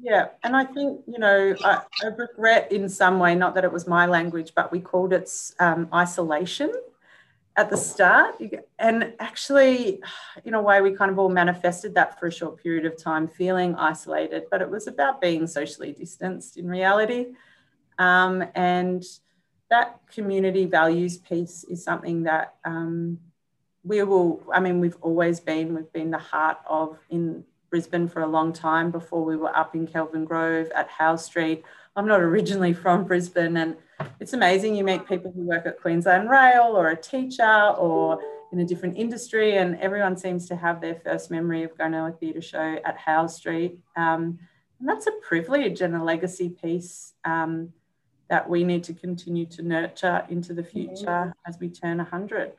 Yeah, 0.00 0.28
and 0.42 0.56
I 0.56 0.64
think, 0.64 1.02
you 1.06 1.18
know, 1.18 1.54
I, 1.64 1.82
I, 2.02 2.06
regret 2.06 2.72
in 2.72 2.88
some 2.88 3.18
way, 3.18 3.34
not 3.34 3.54
that 3.54 3.64
it 3.64 3.72
was 3.72 3.86
my 3.86 4.06
language, 4.06 4.52
but 4.54 4.72
we 4.72 4.80
called 4.80 5.12
it 5.12 5.30
um, 5.60 5.88
isolation 5.94 6.72
at 7.56 7.70
the 7.70 7.76
start. 7.76 8.40
And 8.78 9.14
actually, 9.20 10.00
in 10.44 10.54
a 10.54 10.60
way, 10.60 10.80
we 10.80 10.92
kind 10.92 11.10
of 11.10 11.18
all 11.18 11.28
manifested 11.28 11.94
that 11.94 12.18
for 12.18 12.26
a 12.26 12.32
short 12.32 12.60
period 12.62 12.86
of 12.86 13.00
time, 13.00 13.28
feeling 13.28 13.76
isolated, 13.76 14.44
but 14.50 14.60
it 14.60 14.68
was 14.68 14.88
about 14.88 15.20
being 15.20 15.46
socially 15.46 15.92
distanced 15.92 16.56
in 16.56 16.68
reality. 16.68 17.26
Um, 17.98 18.44
and 18.56 19.04
that 19.70 20.00
community 20.12 20.66
values 20.66 21.16
piece 21.18 21.64
is 21.64 21.84
something 21.84 22.24
that 22.24 22.56
um, 22.64 23.20
we 23.84 24.02
will, 24.02 24.42
I 24.52 24.58
mean, 24.58 24.80
we've 24.80 24.98
always 25.00 25.38
been, 25.38 25.74
we've 25.74 25.92
been 25.92 26.10
the 26.10 26.18
heart 26.18 26.58
of 26.66 26.98
in 27.10 27.44
Brisbane 27.74 28.06
for 28.06 28.22
a 28.22 28.28
long 28.28 28.52
time 28.52 28.92
before 28.92 29.24
we 29.24 29.34
were 29.34 29.56
up 29.56 29.74
in 29.74 29.84
Kelvin 29.84 30.24
Grove 30.24 30.70
at 30.76 30.88
Hale 30.90 31.18
Street. 31.18 31.64
I'm 31.96 32.06
not 32.06 32.20
originally 32.20 32.72
from 32.84 33.02
Brisbane, 33.02 33.56
and 33.56 33.76
it's 34.20 34.32
amazing. 34.32 34.76
You 34.76 34.84
meet 34.84 35.08
people 35.08 35.32
who 35.34 35.42
work 35.42 35.66
at 35.66 35.80
Queensland 35.80 36.30
Rail 36.30 36.76
or 36.76 36.90
a 36.90 36.96
teacher 36.96 37.74
or 37.76 38.20
in 38.52 38.60
a 38.60 38.64
different 38.64 38.96
industry, 38.96 39.56
and 39.56 39.76
everyone 39.80 40.16
seems 40.16 40.46
to 40.50 40.54
have 40.54 40.80
their 40.80 40.94
first 40.94 41.32
memory 41.32 41.64
of 41.64 41.76
going 41.76 41.90
to 41.90 42.04
a 42.04 42.12
theatre 42.12 42.40
show 42.40 42.78
at 42.84 42.96
Hale 42.96 43.26
Street. 43.26 43.80
Um, 43.96 44.38
and 44.78 44.88
that's 44.88 45.08
a 45.08 45.12
privilege 45.26 45.80
and 45.80 45.96
a 45.96 46.04
legacy 46.04 46.50
piece 46.50 47.14
um, 47.24 47.72
that 48.30 48.48
we 48.48 48.62
need 48.62 48.84
to 48.84 48.94
continue 48.94 49.46
to 49.46 49.62
nurture 49.62 50.24
into 50.28 50.54
the 50.54 50.62
future 50.62 51.34
as 51.44 51.58
we 51.58 51.70
turn 51.70 51.96
100. 51.96 52.52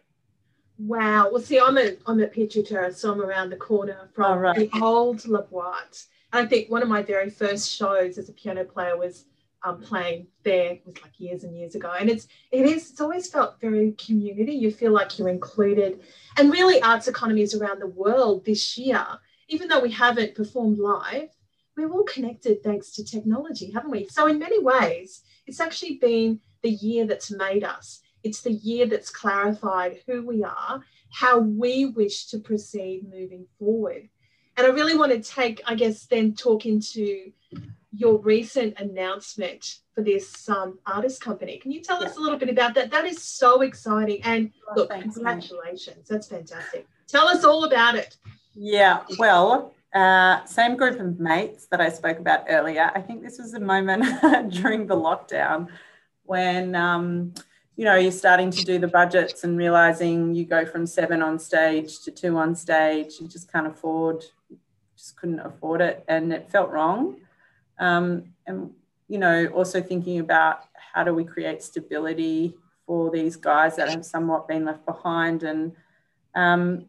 Wow. 0.78 1.30
Well, 1.32 1.42
see, 1.42 1.60
I'm 1.60 1.78
at 1.78 1.98
I'm 2.06 2.22
at 2.22 2.34
Petrie 2.34 2.64
Terrace, 2.64 3.00
so 3.00 3.12
I'm 3.12 3.22
around 3.22 3.50
the 3.50 3.56
corner 3.56 4.10
from 4.14 4.38
oh, 4.38 4.38
right. 4.38 4.72
the 4.72 4.82
old 4.82 5.26
La 5.26 5.42
Boite. 5.42 6.06
And 6.34 6.46
I 6.46 6.50
think 6.50 6.70
one 6.70 6.82
of 6.82 6.90
my 6.90 7.02
very 7.02 7.30
first 7.30 7.72
shows 7.72 8.18
as 8.18 8.28
a 8.28 8.34
piano 8.34 8.66
player 8.66 8.98
was 8.98 9.26
um, 9.64 9.82
playing 9.82 10.28
there. 10.44 10.74
It 10.74 10.84
was 10.86 11.02
like 11.02 11.18
years 11.18 11.44
and 11.44 11.58
years 11.58 11.76
ago, 11.76 11.94
and 11.98 12.10
it's 12.10 12.28
it 12.52 12.66
is 12.66 12.92
it's 12.92 13.02
always 13.02 13.30
felt 13.30 13.60
very 13.62 13.94
community. 13.94 14.54
You 14.54 14.72
feel 14.72 14.92
like 14.92 15.18
you're 15.18 15.30
included, 15.30 16.02
and 16.38 16.52
really, 16.52 16.82
arts 16.82 17.08
economies 17.08 17.56
around 17.56 17.80
the 17.80 17.88
world 17.88 18.46
this 18.46 18.78
year, 18.78 19.06
even 19.48 19.68
though 19.68 19.80
we 19.80 19.92
haven't 19.92 20.36
performed 20.36 20.78
live, 20.78 21.30
we're 21.78 21.92
all 21.92 22.04
connected 22.04 22.64
thanks 22.64 22.92
to 22.92 23.04
technology, 23.04 23.72
haven't 23.72 23.92
we? 23.92 24.08
So 24.08 24.28
in 24.28 24.40
many 24.40 24.62
ways, 24.62 25.22
it's 25.48 25.60
actually 25.60 26.00
been 26.00 26.40
the 26.62 26.70
year 26.70 27.06
that's 27.06 27.32
made 27.32 27.64
us. 27.64 28.02
It's 28.26 28.42
the 28.42 28.54
year 28.54 28.88
that's 28.88 29.12
clarified 29.12 30.00
who 30.08 30.26
we 30.26 30.44
are, 30.44 30.82
how 31.12 31.38
we 31.38 31.86
wish 31.86 32.26
to 32.28 32.40
proceed 32.40 33.08
moving 33.08 33.46
forward. 33.60 34.10
And 34.58 34.66
I 34.66 34.72
really 34.72 34.98
want 34.98 35.12
to 35.12 35.22
take, 35.22 35.62
I 35.68 35.76
guess, 35.76 36.08
then 36.08 36.34
talk 36.34 36.66
into 36.66 37.32
your 37.94 38.18
recent 38.18 38.80
announcement 38.80 39.78
for 39.94 40.02
this 40.02 40.50
um, 40.50 40.80
artist 40.88 41.22
company. 41.22 41.60
Can 41.60 41.72
you 41.72 41.82
tell 41.82 42.02
yeah. 42.02 42.08
us 42.08 42.18
a 42.18 42.20
little 42.20 42.40
bit 42.40 42.50
about 42.50 42.74
that? 42.74 42.90
That 42.90 43.06
is 43.06 43.22
so 43.22 43.62
exciting. 43.62 44.24
And 44.24 44.52
oh, 44.72 44.74
look, 44.76 44.90
thanks, 44.90 45.14
congratulations. 45.14 46.10
That's 46.10 46.28
fantastic. 46.28 46.88
Tell 47.08 47.28
us 47.28 47.44
all 47.44 47.66
about 47.66 47.94
it. 47.94 48.18
Yeah, 48.56 49.04
well, 49.20 49.76
uh, 49.94 50.44
same 50.46 50.78
group 50.78 51.00
of 51.00 51.20
mates 51.20 51.68
that 51.68 51.80
I 51.80 51.90
spoke 51.90 52.18
about 52.18 52.46
earlier. 52.50 52.92
I 52.96 53.02
think 53.02 53.22
this 53.22 53.38
was 53.38 53.54
a 53.54 53.60
moment 53.60 54.04
during 54.52 54.88
the 54.88 54.96
lockdown 54.96 55.68
when, 56.24 56.74
um, 56.74 57.36
you 57.76 57.84
know, 57.84 57.96
you're 57.96 58.12
starting 58.12 58.52
to 58.52 58.64
do 58.64 58.80
the 58.80 58.88
budgets 58.88 59.44
and 59.44 59.58
realizing 59.58 60.34
you 60.34 60.46
go 60.46 60.66
from 60.66 60.88
seven 60.88 61.22
on 61.22 61.38
stage 61.38 62.00
to 62.02 62.12
two 62.12 62.38
on 62.38 62.56
stage. 62.56 63.16
You 63.20 63.28
just 63.28 63.52
can't 63.52 63.68
afford, 63.68 64.24
just 64.98 65.18
couldn't 65.18 65.42
afford 65.42 65.82
it. 65.82 66.04
And 66.08 66.32
it 66.32 66.50
felt 66.50 66.70
wrong. 66.70 67.18
Um, 67.78 68.34
and, 68.48 68.72
you 69.10 69.18
know, 69.18 69.48
also 69.48 69.82
thinking 69.82 70.20
about 70.20 70.62
how 70.94 71.04
do 71.04 71.14
we 71.14 71.26
create 71.26 71.62
stability 71.62 72.56
for 72.86 73.12
these 73.12 73.36
guys 73.36 73.76
that 73.76 73.90
have 73.90 74.06
somewhat 74.06 74.48
been 74.48 74.64
left 74.64 74.86
behind. 74.86 75.44
And 75.44 75.74
um, 76.34 76.86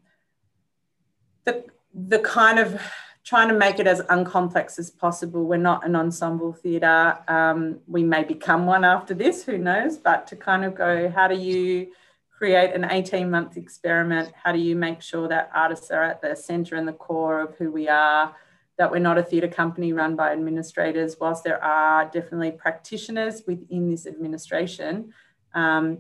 the, 1.45 1.65
the 1.93 2.21
kind 2.21 2.61
of 2.61 2.81
trying 3.27 3.49
to 3.49 3.55
make 3.55 3.81
it 3.81 3.89
as 3.89 4.01
uncomplex 4.03 4.79
as 4.79 4.89
possible. 4.89 5.47
We're 5.47 5.57
not 5.57 5.85
an 5.85 5.97
ensemble 5.97 6.53
theatre. 6.53 7.19
Um, 7.27 7.81
we 7.89 8.05
may 8.05 8.23
become 8.23 8.67
one 8.67 8.85
after 8.85 9.15
this, 9.15 9.43
who 9.45 9.59
knows? 9.59 9.99
But 9.99 10.29
to 10.29 10.37
kind 10.37 10.65
of 10.65 10.77
go, 10.77 11.11
how 11.11 11.27
do 11.27 11.35
you 11.35 11.89
create 12.31 12.73
an 12.73 12.85
18 12.89 13.29
month 13.29 13.57
experiment? 13.57 14.33
How 14.45 14.53
do 14.53 14.61
you 14.61 14.77
make 14.77 15.03
sure 15.03 15.27
that 15.27 15.51
artists 15.53 15.91
are 15.91 16.05
at 16.05 16.23
the 16.23 16.37
centre 16.37 16.77
and 16.77 16.87
the 16.87 16.93
core 16.93 17.41
of 17.41 17.57
who 17.57 17.73
we 17.73 17.89
are? 17.89 18.33
That 18.79 18.93
we're 18.93 19.01
not 19.01 19.19
a 19.19 19.25
theatre 19.25 19.49
company 19.49 19.93
run 19.93 20.15
by 20.15 20.31
administrators, 20.33 21.17
whilst 21.21 21.43
there 21.43 21.63
are 21.65 22.05
definitely 22.05 22.53
practitioners 22.53 23.43
within 23.45 23.91
this 23.91 24.07
administration. 24.07 25.13
Um, 25.53 25.99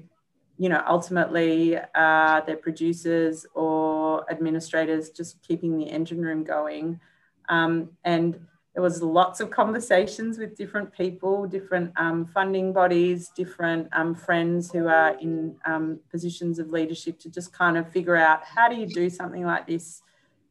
you 0.59 0.69
know, 0.69 0.83
ultimately 0.87 1.77
uh, 1.77 2.41
they're 2.47 2.57
producers 2.57 3.47
or 3.53 4.31
administrators 4.31 5.11
just 5.11 5.43
keeping 5.43 5.77
the 5.77 5.91
engine 5.91 6.23
room 6.23 6.45
going. 6.45 7.01
Um, 7.49 7.91
and 8.05 8.39
there 8.75 8.83
was 8.83 9.03
lots 9.03 9.41
of 9.41 9.51
conversations 9.51 10.37
with 10.37 10.55
different 10.55 10.93
people, 10.93 11.47
different 11.47 11.93
um, 11.97 12.27
funding 12.27 12.75
bodies, 12.75 13.31
different 13.35 13.89
um, 13.93 14.15
friends 14.15 14.71
who 14.71 14.87
are 14.87 15.17
in 15.19 15.57
um, 15.65 15.99
positions 16.11 16.59
of 16.59 16.71
leadership 16.71 17.19
to 17.21 17.31
just 17.31 17.55
kind 17.55 17.79
of 17.79 17.91
figure 17.91 18.17
out 18.17 18.45
how 18.45 18.69
do 18.69 18.77
you 18.77 18.87
do 18.87 19.09
something 19.09 19.45
like 19.45 19.67
this. 19.67 20.03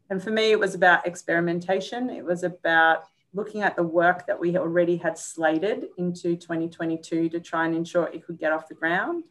And 0.09 0.23
for 0.23 0.31
me, 0.31 0.51
it 0.51 0.59
was 0.59 0.73
about 0.73 1.05
experimentation. 1.05 2.09
It 2.09 2.25
was 2.25 2.43
about 2.43 3.03
looking 3.35 3.61
at 3.61 3.75
the 3.75 3.83
work 3.83 4.25
that 4.25 4.39
we 4.39 4.57
already 4.57 4.97
had 4.97 5.19
slated 5.19 5.89
into 5.97 6.35
2022 6.35 7.29
to 7.29 7.39
try 7.39 7.65
and 7.65 7.75
ensure 7.75 8.07
it 8.07 8.25
could 8.25 8.39
get 8.39 8.51
off 8.51 8.67
the 8.67 8.73
ground 8.73 9.23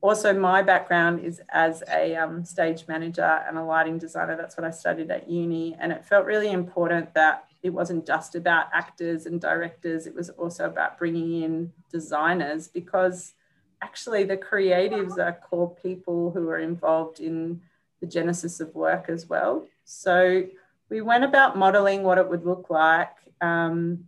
also 0.00 0.32
my 0.32 0.62
background 0.62 1.20
is 1.20 1.40
as 1.50 1.82
a 1.92 2.14
um, 2.16 2.44
stage 2.44 2.84
manager 2.86 3.42
and 3.46 3.58
a 3.58 3.64
lighting 3.64 3.98
designer. 3.98 4.36
That's 4.36 4.56
what 4.56 4.64
i 4.64 4.70
studied 4.70 5.10
at 5.10 5.28
uni. 5.28 5.76
And 5.80 5.92
it 5.92 6.04
felt 6.04 6.26
really 6.26 6.50
important 6.50 7.14
that 7.14 7.46
it 7.62 7.70
wasn't 7.70 8.06
just 8.06 8.34
about 8.34 8.66
actors 8.72 9.26
and 9.26 9.40
directors. 9.40 10.06
It 10.06 10.14
was 10.14 10.30
also 10.30 10.66
about 10.66 10.98
bringing 10.98 11.42
in 11.42 11.72
designers 11.90 12.68
because 12.68 13.34
actually 13.82 14.24
the 14.24 14.36
creatives 14.36 15.18
are 15.18 15.32
core 15.32 15.74
people 15.82 16.30
who 16.30 16.48
are 16.48 16.58
involved 16.58 17.20
in 17.20 17.60
the 18.00 18.06
genesis 18.06 18.60
of 18.60 18.74
work 18.74 19.08
as 19.08 19.28
well. 19.28 19.66
So 19.84 20.44
we 20.88 21.00
went 21.00 21.24
about 21.24 21.56
modeling 21.56 22.02
what 22.02 22.18
it 22.18 22.28
would 22.28 22.44
look 22.44 22.70
like 22.70 23.10
um, 23.40 24.04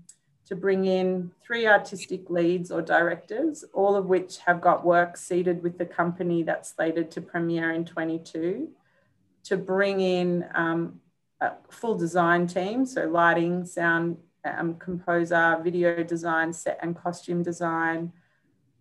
to 0.49 0.57
bring 0.57 0.87
in 0.87 1.31
three 1.45 1.67
artistic 1.67 2.31
leads 2.31 2.71
or 2.71 2.81
directors, 2.81 3.67
all 3.75 3.95
of 3.95 4.07
which 4.07 4.39
have 4.39 4.63
got 4.63 4.83
work 4.83 5.15
seated 5.15 5.63
with 5.63 5.77
the 5.77 5.85
company 5.85 6.43
that's 6.43 6.75
slated 6.75 7.11
to 7.11 7.21
premiere 7.21 7.73
in 7.73 7.85
22, 7.85 8.67
to 9.45 9.57
bring 9.59 10.01
in 10.01 10.47
um, 10.55 11.01
a 11.43 11.51
full 11.69 11.95
design 11.95 12.47
team, 12.47 12.87
so 12.87 13.05
lighting, 13.05 13.67
sound, 13.67 14.17
um, 14.43 14.77
composer, 14.77 15.61
video 15.63 16.03
design, 16.03 16.51
set 16.55 16.79
and 16.81 16.97
costume 16.97 17.43
design. 17.43 18.11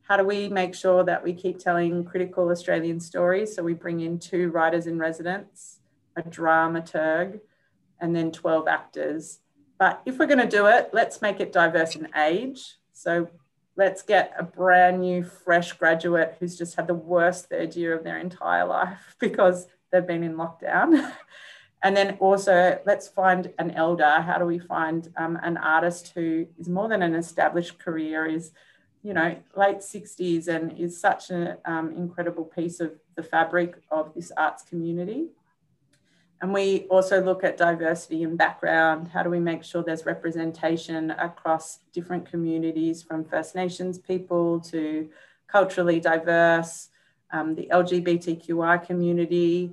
How 0.03 0.15
do 0.15 0.23
we 0.23 0.47
make 0.47 0.73
sure 0.73 1.03
that 1.03 1.21
we 1.21 1.33
keep 1.33 1.59
telling 1.59 2.05
critical 2.05 2.47
Australian 2.47 3.01
stories? 3.01 3.53
So 3.53 3.61
we 3.61 3.73
bring 3.73 3.99
in 3.99 4.19
two 4.19 4.51
writers 4.51 4.87
in 4.87 4.97
residence, 4.97 5.79
a 6.15 6.21
dramaturg, 6.21 7.41
and 7.99 8.15
then 8.15 8.31
12 8.31 8.69
actors 8.69 9.39
but 9.77 10.01
if 10.05 10.17
we're 10.17 10.25
going 10.25 10.39
to 10.39 10.47
do 10.47 10.65
it, 10.65 10.89
let's 10.93 11.21
make 11.21 11.39
it 11.39 11.51
diverse 11.51 11.95
in 11.95 12.07
age. 12.15 12.77
So 12.93 13.29
let's 13.75 14.01
get 14.01 14.33
a 14.37 14.43
brand 14.43 15.01
new, 15.01 15.23
fresh 15.23 15.73
graduate 15.73 16.35
who's 16.39 16.57
just 16.57 16.75
had 16.75 16.87
the 16.87 16.95
worst 16.95 17.49
third 17.49 17.75
year 17.75 17.95
of 17.95 18.03
their 18.03 18.17
entire 18.17 18.65
life 18.65 19.15
because 19.19 19.67
they've 19.91 20.05
been 20.05 20.23
in 20.23 20.35
lockdown. 20.35 21.11
and 21.83 21.95
then 21.95 22.17
also, 22.19 22.79
let's 22.85 23.07
find 23.07 23.53
an 23.59 23.71
elder. 23.71 24.21
How 24.21 24.39
do 24.39 24.45
we 24.45 24.59
find 24.59 25.11
um, 25.15 25.39
an 25.43 25.57
artist 25.57 26.11
who 26.15 26.47
is 26.57 26.67
more 26.67 26.89
than 26.89 27.03
an 27.03 27.13
established 27.15 27.77
career, 27.79 28.25
is 28.25 28.51
you 29.03 29.13
know 29.13 29.37
late 29.55 29.77
60s 29.77 30.47
and 30.47 30.77
is 30.77 30.99
such 30.99 31.29
an 31.29 31.57
um, 31.65 31.93
incredible 31.93 32.43
piece 32.43 32.79
of 32.79 32.93
the 33.15 33.21
fabric 33.21 33.75
of 33.91 34.13
this 34.15 34.31
arts 34.35 34.63
community 34.63 35.27
and 36.41 36.53
we 36.53 36.85
also 36.89 37.21
look 37.21 37.43
at 37.43 37.57
diversity 37.57 38.23
and 38.23 38.37
background. 38.37 39.07
How 39.07 39.23
do 39.23 39.29
we 39.29 39.39
make 39.39 39.63
sure 39.63 39.83
there's 39.83 40.05
representation 40.05 41.11
across 41.11 41.79
different 41.93 42.29
communities 42.29 43.01
from 43.01 43.25
First 43.25 43.55
Nations 43.55 43.97
people 43.97 44.59
to 44.61 45.09
culturally 45.47 45.99
diverse, 45.99 46.89
um, 47.31 47.55
the 47.55 47.67
LGBTQI 47.71 48.85
community? 48.85 49.71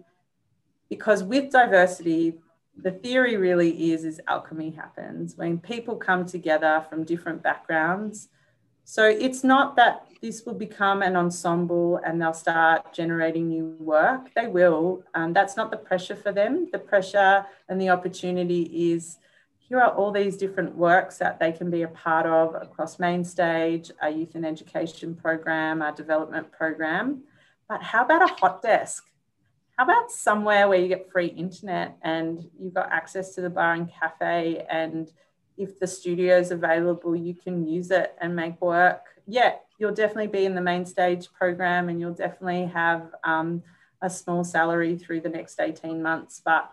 Because 0.88 1.22
with 1.22 1.50
diversity, 1.50 2.38
the 2.76 2.92
theory 2.92 3.36
really 3.36 3.92
is 3.92 4.04
is 4.04 4.20
alchemy 4.26 4.70
happens 4.70 5.36
when 5.36 5.58
people 5.58 5.96
come 5.96 6.24
together 6.24 6.84
from 6.88 7.04
different 7.04 7.42
backgrounds 7.42 8.28
so 8.84 9.04
it's 9.08 9.42
not 9.42 9.76
that 9.76 10.06
this 10.20 10.44
will 10.46 10.54
become 10.54 11.02
an 11.02 11.16
ensemble 11.16 12.00
and 12.04 12.20
they'll 12.20 12.32
start 12.32 12.94
generating 12.94 13.48
new 13.48 13.76
work. 13.78 14.32
They 14.34 14.46
will. 14.46 15.04
Um, 15.14 15.32
that's 15.32 15.56
not 15.56 15.70
the 15.70 15.76
pressure 15.76 16.16
for 16.16 16.32
them. 16.32 16.68
The 16.72 16.78
pressure 16.78 17.44
and 17.68 17.80
the 17.80 17.90
opportunity 17.90 18.92
is 18.92 19.18
here 19.58 19.80
are 19.80 19.94
all 19.94 20.12
these 20.12 20.36
different 20.36 20.76
works 20.76 21.18
that 21.18 21.40
they 21.40 21.50
can 21.52 21.70
be 21.70 21.82
a 21.82 21.88
part 21.88 22.26
of 22.26 22.54
across 22.54 22.98
main 22.98 23.24
stage, 23.24 23.90
our 24.00 24.10
youth 24.10 24.34
and 24.34 24.44
education 24.44 25.14
program, 25.14 25.80
our 25.80 25.92
development 25.92 26.52
program. 26.52 27.22
But 27.68 27.82
how 27.82 28.04
about 28.04 28.22
a 28.22 28.34
hot 28.34 28.62
desk? 28.62 29.04
How 29.76 29.84
about 29.84 30.10
somewhere 30.10 30.68
where 30.68 30.78
you 30.78 30.88
get 30.88 31.10
free 31.10 31.26
internet 31.26 31.96
and 32.02 32.48
you've 32.58 32.74
got 32.74 32.92
access 32.92 33.34
to 33.34 33.40
the 33.40 33.50
bar 33.50 33.72
and 33.72 33.90
cafe 33.90 34.64
and 34.70 35.10
if 35.56 35.78
the 35.78 35.86
studio 35.86 36.38
is 36.38 36.50
available, 36.50 37.14
you 37.14 37.34
can 37.34 37.66
use 37.66 37.90
it 37.90 38.14
and 38.20 38.34
make 38.34 38.60
work. 38.60 39.02
Yeah, 39.26 39.54
you'll 39.78 39.94
definitely 39.94 40.28
be 40.28 40.44
in 40.44 40.54
the 40.54 40.60
main 40.60 40.84
stage 40.86 41.32
program 41.32 41.88
and 41.88 42.00
you'll 42.00 42.14
definitely 42.14 42.66
have 42.66 43.10
um, 43.24 43.62
a 44.02 44.10
small 44.10 44.44
salary 44.44 44.96
through 44.96 45.20
the 45.20 45.28
next 45.28 45.60
18 45.60 46.02
months. 46.02 46.40
But 46.44 46.70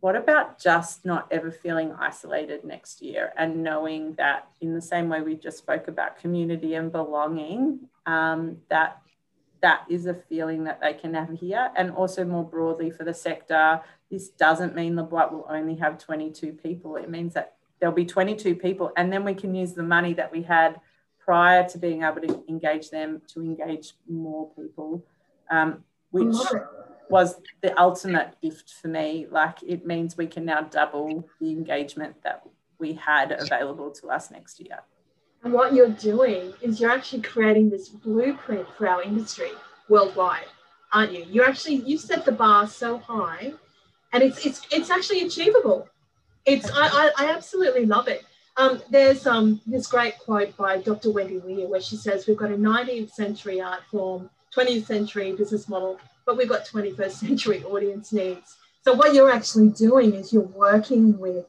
what 0.00 0.14
about 0.14 0.60
just 0.60 1.04
not 1.04 1.26
ever 1.30 1.50
feeling 1.50 1.92
isolated 1.98 2.64
next 2.64 3.02
year 3.02 3.32
and 3.36 3.62
knowing 3.62 4.14
that, 4.14 4.48
in 4.60 4.74
the 4.74 4.82
same 4.82 5.08
way 5.08 5.22
we 5.22 5.34
just 5.34 5.58
spoke 5.58 5.88
about 5.88 6.18
community 6.18 6.74
and 6.74 6.92
belonging, 6.92 7.80
um, 8.06 8.58
that 8.68 9.02
that 9.60 9.84
is 9.90 10.06
a 10.06 10.14
feeling 10.14 10.64
that 10.64 10.80
they 10.80 10.92
can 10.92 11.14
have 11.14 11.30
here. 11.30 11.70
And 11.76 11.90
also, 11.90 12.24
more 12.24 12.44
broadly 12.44 12.90
for 12.90 13.02
the 13.02 13.14
sector, 13.14 13.80
this 14.08 14.28
doesn't 14.28 14.76
mean 14.76 14.94
the 14.94 15.02
La 15.02 15.08
Boite 15.08 15.32
will 15.32 15.46
only 15.50 15.74
have 15.76 15.98
22 15.98 16.52
people. 16.52 16.94
It 16.94 17.10
means 17.10 17.34
that 17.34 17.57
there'll 17.80 17.94
be 17.94 18.04
22 18.04 18.54
people 18.56 18.92
and 18.96 19.12
then 19.12 19.24
we 19.24 19.34
can 19.34 19.54
use 19.54 19.72
the 19.72 19.82
money 19.82 20.12
that 20.14 20.30
we 20.32 20.42
had 20.42 20.80
prior 21.18 21.68
to 21.68 21.78
being 21.78 22.02
able 22.02 22.20
to 22.20 22.42
engage 22.48 22.90
them 22.90 23.20
to 23.28 23.40
engage 23.40 23.92
more 24.08 24.50
people 24.56 25.04
um, 25.50 25.84
which 26.10 26.34
was 27.10 27.40
the 27.62 27.78
ultimate 27.80 28.34
gift 28.42 28.74
for 28.80 28.88
me. 28.88 29.26
Like 29.30 29.62
it 29.66 29.86
means 29.86 30.16
we 30.16 30.26
can 30.26 30.44
now 30.44 30.62
double 30.62 31.28
the 31.40 31.50
engagement 31.50 32.16
that 32.22 32.42
we 32.78 32.92
had 32.94 33.32
available 33.32 33.90
to 33.92 34.08
us 34.08 34.30
next 34.30 34.60
year. 34.60 34.80
And 35.42 35.52
what 35.52 35.72
you're 35.72 35.88
doing 35.88 36.52
is 36.60 36.80
you're 36.80 36.90
actually 36.90 37.22
creating 37.22 37.70
this 37.70 37.88
blueprint 37.88 38.66
for 38.76 38.88
our 38.88 39.02
industry 39.02 39.50
worldwide 39.88 40.46
aren't 40.92 41.12
you? 41.12 41.24
You 41.28 41.44
actually 41.44 41.76
you 41.76 41.98
set 41.98 42.24
the 42.24 42.32
bar 42.32 42.66
so 42.66 42.98
high 42.98 43.52
and 44.12 44.22
it's 44.22 44.44
it's 44.44 44.66
it's 44.70 44.90
actually 44.90 45.22
achievable 45.22 45.88
it's 46.48 46.70
I, 46.70 46.88
I, 46.88 47.10
I 47.18 47.30
absolutely 47.30 47.86
love 47.86 48.08
it. 48.08 48.24
Um, 48.56 48.82
there's 48.90 49.26
um, 49.26 49.60
this 49.66 49.86
great 49.86 50.18
quote 50.18 50.56
by 50.56 50.78
Dr. 50.78 51.12
Wendy 51.12 51.38
Were 51.38 51.68
where 51.68 51.80
she 51.80 51.96
says, 51.96 52.26
We've 52.26 52.36
got 52.36 52.50
a 52.50 52.56
19th 52.56 53.12
century 53.12 53.60
art 53.60 53.82
form, 53.90 54.28
20th 54.56 54.86
century 54.86 55.32
business 55.32 55.68
model, 55.68 56.00
but 56.26 56.36
we've 56.36 56.48
got 56.48 56.66
21st 56.66 57.10
century 57.12 57.62
audience 57.64 58.12
needs. 58.12 58.56
So, 58.82 58.94
what 58.94 59.14
you're 59.14 59.30
actually 59.30 59.68
doing 59.68 60.14
is 60.14 60.32
you're 60.32 60.42
working 60.42 61.18
with 61.18 61.46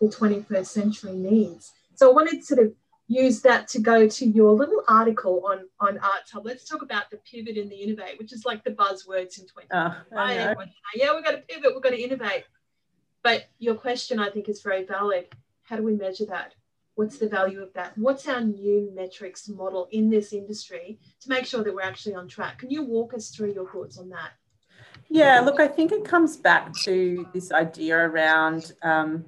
the 0.00 0.08
21st 0.08 0.66
century 0.66 1.12
needs. 1.12 1.72
So, 1.94 2.10
I 2.10 2.14
wanted 2.14 2.40
to 2.40 2.42
sort 2.42 2.60
of 2.60 2.72
use 3.06 3.40
that 3.42 3.68
to 3.68 3.78
go 3.80 4.08
to 4.08 4.26
your 4.26 4.52
little 4.52 4.82
article 4.88 5.44
on, 5.46 5.60
on 5.80 5.98
Arts 5.98 6.32
Hub. 6.32 6.44
Let's 6.44 6.68
talk 6.68 6.82
about 6.82 7.10
the 7.10 7.18
pivot 7.18 7.56
and 7.56 7.70
the 7.70 7.76
innovate, 7.76 8.18
which 8.18 8.32
is 8.32 8.44
like 8.44 8.64
the 8.64 8.70
buzzwords 8.70 9.38
in 9.38 9.46
20. 9.46 9.68
Oh. 9.72 9.94
Yeah, 10.94 11.14
we've 11.14 11.24
got 11.24 11.32
to 11.32 11.38
pivot, 11.38 11.72
we've 11.72 11.82
got 11.82 11.90
to 11.90 12.00
innovate. 12.00 12.44
But 13.28 13.44
your 13.58 13.74
question, 13.74 14.18
I 14.18 14.30
think, 14.30 14.48
is 14.48 14.62
very 14.62 14.84
valid. 14.86 15.26
How 15.60 15.76
do 15.76 15.82
we 15.82 15.94
measure 15.94 16.24
that? 16.30 16.54
What's 16.94 17.18
the 17.18 17.28
value 17.28 17.62
of 17.62 17.70
that? 17.74 17.92
What's 17.98 18.26
our 18.26 18.40
new 18.40 18.90
metrics 18.94 19.50
model 19.50 19.86
in 19.90 20.08
this 20.08 20.32
industry 20.32 20.98
to 21.20 21.28
make 21.28 21.44
sure 21.44 21.62
that 21.62 21.74
we're 21.74 21.82
actually 21.82 22.14
on 22.14 22.26
track? 22.26 22.60
Can 22.60 22.70
you 22.70 22.82
walk 22.82 23.12
us 23.12 23.28
through 23.28 23.52
your 23.52 23.70
thoughts 23.70 23.98
on 23.98 24.08
that? 24.08 24.30
Yeah, 25.10 25.40
look, 25.40 25.60
I 25.60 25.68
think 25.68 25.92
it 25.92 26.06
comes 26.06 26.38
back 26.38 26.72
to 26.84 27.28
this 27.34 27.52
idea 27.52 27.98
around. 27.98 28.72
Um, 28.82 29.26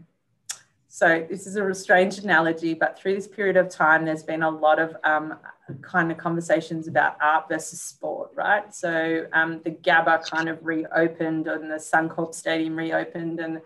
so, 0.89 1.27
this 1.29 1.47
is 1.47 1.57
a 1.57 1.75
strange 1.75 2.17
analogy, 2.21 2.73
but 2.73 2.99
through 2.99 3.17
this 3.17 3.29
period 3.29 3.59
of 3.59 3.69
time, 3.69 4.07
there's 4.07 4.23
been 4.23 4.43
a 4.43 4.51
lot 4.51 4.79
of 4.79 4.97
um, 5.05 5.37
kind 5.83 6.11
of 6.11 6.17
conversations 6.17 6.89
about 6.89 7.19
art 7.21 7.51
versus 7.51 7.83
sport, 7.83 8.31
right? 8.35 8.75
So, 8.75 9.27
um, 9.35 9.61
the 9.63 9.73
Gabba 9.73 10.25
kind 10.25 10.49
of 10.49 10.65
reopened 10.65 11.49
and 11.49 11.71
the 11.71 11.77
Suncorp 11.77 12.35
Stadium 12.35 12.77
reopened, 12.77 13.41
and 13.41 13.61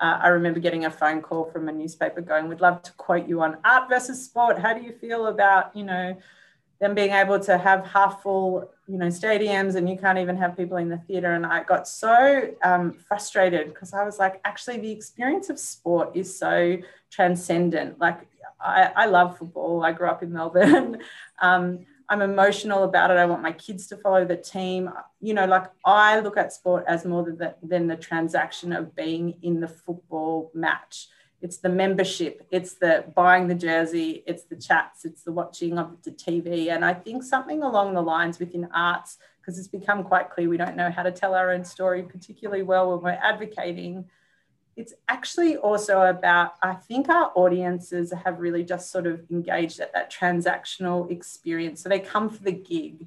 uh, 0.00 0.18
I 0.22 0.28
remember 0.28 0.60
getting 0.60 0.86
a 0.86 0.90
phone 0.90 1.20
call 1.20 1.44
from 1.44 1.68
a 1.68 1.72
newspaper 1.72 2.20
going, 2.20 2.48
"We'd 2.48 2.60
love 2.60 2.82
to 2.82 2.92
quote 2.92 3.28
you 3.28 3.42
on 3.42 3.58
art 3.64 3.88
versus 3.88 4.24
sport. 4.24 4.58
How 4.58 4.72
do 4.72 4.82
you 4.82 4.92
feel 4.92 5.26
about 5.26 5.76
you 5.76 5.84
know 5.84 6.16
them 6.80 6.94
being 6.94 7.10
able 7.10 7.38
to 7.38 7.58
have 7.58 7.86
half 7.86 8.22
full 8.22 8.70
you 8.88 8.96
know 8.96 9.08
stadiums 9.08 9.74
and 9.74 9.86
you 9.86 9.98
can't 9.98 10.18
even 10.18 10.36
have 10.36 10.56
people 10.56 10.78
in 10.78 10.88
the 10.88 10.98
theatre?" 10.98 11.34
And 11.34 11.44
I 11.44 11.64
got 11.64 11.86
so 11.86 12.50
um, 12.64 12.92
frustrated 12.92 13.68
because 13.68 13.92
I 13.92 14.04
was 14.04 14.18
like, 14.18 14.40
actually, 14.44 14.78
the 14.78 14.90
experience 14.90 15.50
of 15.50 15.58
sport 15.58 16.12
is 16.14 16.36
so 16.38 16.78
transcendent. 17.10 17.98
Like 17.98 18.26
I, 18.58 18.90
I 18.96 19.06
love 19.06 19.38
football. 19.38 19.84
I 19.84 19.92
grew 19.92 20.08
up 20.08 20.22
in 20.22 20.32
Melbourne. 20.32 21.02
um, 21.42 21.86
I'm 22.10 22.22
emotional 22.22 22.82
about 22.82 23.12
it. 23.12 23.16
I 23.16 23.24
want 23.24 23.40
my 23.40 23.52
kids 23.52 23.86
to 23.86 23.96
follow 23.96 24.24
the 24.24 24.36
team. 24.36 24.90
You 25.20 25.32
know, 25.32 25.46
like 25.46 25.66
I 25.84 26.18
look 26.18 26.36
at 26.36 26.52
sport 26.52 26.84
as 26.88 27.04
more 27.04 27.22
than 27.22 27.38
the, 27.38 27.54
than 27.62 27.86
the 27.86 27.96
transaction 27.96 28.72
of 28.72 28.96
being 28.96 29.38
in 29.42 29.60
the 29.60 29.68
football 29.68 30.50
match. 30.52 31.06
It's 31.40 31.56
the 31.58 31.70
membership, 31.70 32.46
it's 32.50 32.74
the 32.74 33.04
buying 33.14 33.48
the 33.48 33.54
jersey, 33.54 34.22
it's 34.26 34.42
the 34.42 34.56
chats, 34.56 35.06
it's 35.06 35.22
the 35.22 35.32
watching 35.32 35.78
of 35.78 36.02
the 36.02 36.10
TV. 36.10 36.68
And 36.68 36.84
I 36.84 36.92
think 36.92 37.22
something 37.22 37.62
along 37.62 37.94
the 37.94 38.02
lines 38.02 38.38
within 38.38 38.68
arts, 38.74 39.16
because 39.40 39.58
it's 39.58 39.68
become 39.68 40.04
quite 40.04 40.30
clear 40.30 40.48
we 40.48 40.56
don't 40.56 40.76
know 40.76 40.90
how 40.90 41.02
to 41.02 41.10
tell 41.10 41.34
our 41.34 41.50
own 41.50 41.64
story 41.64 42.02
particularly 42.02 42.62
well 42.62 42.90
when 42.90 43.00
we're 43.00 43.20
advocating 43.22 44.04
it's 44.80 44.94
actually 45.08 45.56
also 45.56 46.02
about 46.02 46.54
i 46.62 46.72
think 46.72 47.08
our 47.08 47.30
audiences 47.34 48.12
have 48.24 48.40
really 48.40 48.64
just 48.64 48.90
sort 48.90 49.06
of 49.06 49.20
engaged 49.30 49.80
at 49.80 49.92
that 49.92 50.10
transactional 50.10 51.10
experience. 51.10 51.82
So 51.82 51.88
they 51.88 52.00
come 52.00 52.30
for 52.30 52.42
the 52.42 52.52
gig. 52.52 53.06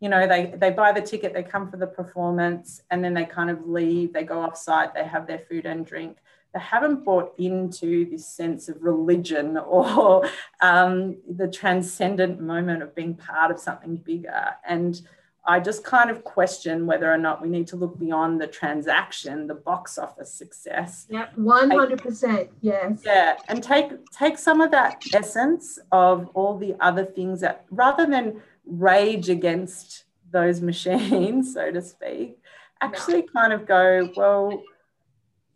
You 0.00 0.08
know 0.08 0.26
they 0.26 0.54
they 0.56 0.70
buy 0.70 0.92
the 0.92 1.02
ticket 1.02 1.34
they 1.34 1.42
come 1.42 1.70
for 1.70 1.76
the 1.76 1.86
performance 1.86 2.82
and 2.90 3.04
then 3.04 3.12
they 3.12 3.26
kind 3.26 3.50
of 3.50 3.68
leave 3.68 4.14
they 4.14 4.24
go 4.24 4.40
off 4.40 4.56
site 4.56 4.94
they 4.94 5.04
have 5.04 5.26
their 5.26 5.40
food 5.40 5.66
and 5.66 5.84
drink. 5.84 6.16
They 6.54 6.60
haven't 6.60 7.04
bought 7.04 7.34
into 7.38 8.10
this 8.10 8.26
sense 8.26 8.68
of 8.68 8.82
religion 8.82 9.56
or 9.76 10.28
um, 10.60 11.16
the 11.28 11.48
transcendent 11.48 12.40
moment 12.40 12.82
of 12.82 12.94
being 12.94 13.14
part 13.14 13.50
of 13.50 13.60
something 13.60 13.96
bigger. 13.96 14.46
And 14.66 15.00
I 15.44 15.58
just 15.58 15.84
kind 15.84 16.10
of 16.10 16.22
question 16.22 16.86
whether 16.86 17.10
or 17.10 17.16
not 17.16 17.40
we 17.40 17.48
need 17.48 17.66
to 17.68 17.76
look 17.76 17.98
beyond 17.98 18.40
the 18.40 18.46
transaction, 18.46 19.46
the 19.46 19.54
box 19.54 19.96
office 19.96 20.32
success. 20.32 21.06
Yeah, 21.08 21.28
one 21.36 21.70
hundred 21.70 22.02
percent. 22.02 22.50
Yes. 22.60 23.02
Yeah, 23.04 23.36
and 23.48 23.62
take 23.62 23.90
take 24.10 24.36
some 24.36 24.60
of 24.60 24.70
that 24.72 25.02
essence 25.14 25.78
of 25.92 26.28
all 26.34 26.58
the 26.58 26.76
other 26.80 27.04
things 27.04 27.40
that, 27.40 27.64
rather 27.70 28.06
than 28.06 28.42
rage 28.66 29.30
against 29.30 30.04
those 30.30 30.60
machines, 30.60 31.54
so 31.54 31.70
to 31.70 31.80
speak, 31.80 32.38
actually 32.82 33.22
no. 33.22 33.28
kind 33.34 33.52
of 33.52 33.66
go 33.66 34.10
well. 34.16 34.62